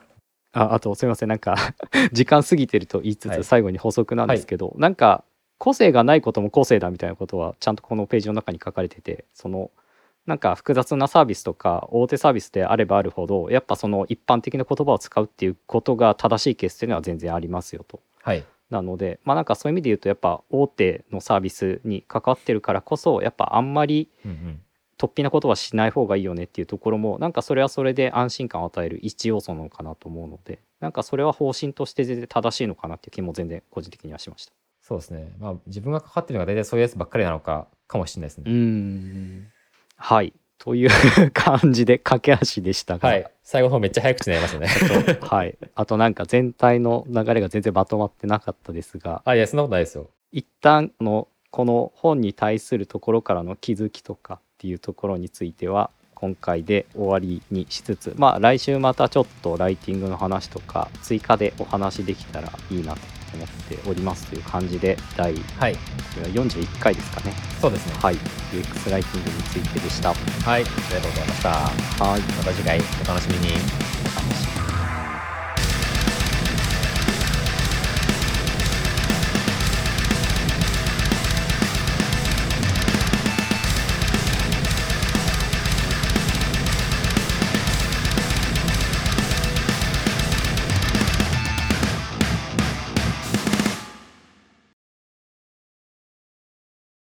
[0.53, 1.57] ああとすみませんなんか
[2.13, 5.25] 時間過ぎてると言いつはいつ最後に補足なんですけど、なんか
[5.57, 9.69] 個性がないことも個性だみたいなことはちゃんとこのページの中に書かれててその
[10.25, 17.99] なんか複雑なサービスとか大手サービスであればあるほどやっぱその一般的な言葉を使うっていうことが正しいケースっていうのは全然ありますよと。
[18.23, 18.45] はい。
[18.69, 24.61] なのでまあなんかそういう意味で言うとやっぱ大手のサービスに関わってるからこそやっぱあんまりうんうん。
[24.97, 34.53] 突飛なことはしない方がいいよねっていうところもなんかそれはそれで安心感を与える一要素なのかなと思うのでなんかそれは方針として全然正しいのかなっていう気も全然個人的にはしました。
[34.81, 35.33] そうですね。
[35.39, 38.51] まあ自分がかかってるのが大体そういうやつばっかりなのかかもしれないですね。
[38.51, 39.47] ん
[39.97, 40.89] はいという
[41.31, 43.31] 感じで駆け足でしたが、はい。
[43.43, 45.19] 最後の方めっちゃ早口になりましたね。
[45.21, 50.09] はい、あとなんか全体の流れが全然まとまってなかったですがあ、いや、そんなことないですよ。
[50.31, 62.99] 一旦あのこの本に対するところからの気づきとかっていうところについては今回で終わりにしつつまあ来週またちょっとライティングの話とか追加でお話できたらいいなと
[63.35, 65.73] 思っておりますという感じで第こはい。
[66.15, 67.93] れは41回ですかねそうですね。
[68.01, 70.15] はい UX ライティングについてでしたは
[70.57, 70.63] い。
[70.63, 71.49] ありがとうございました。
[72.03, 73.47] はいまた次回お楽しみに。
[73.49, 74.66] お楽しみに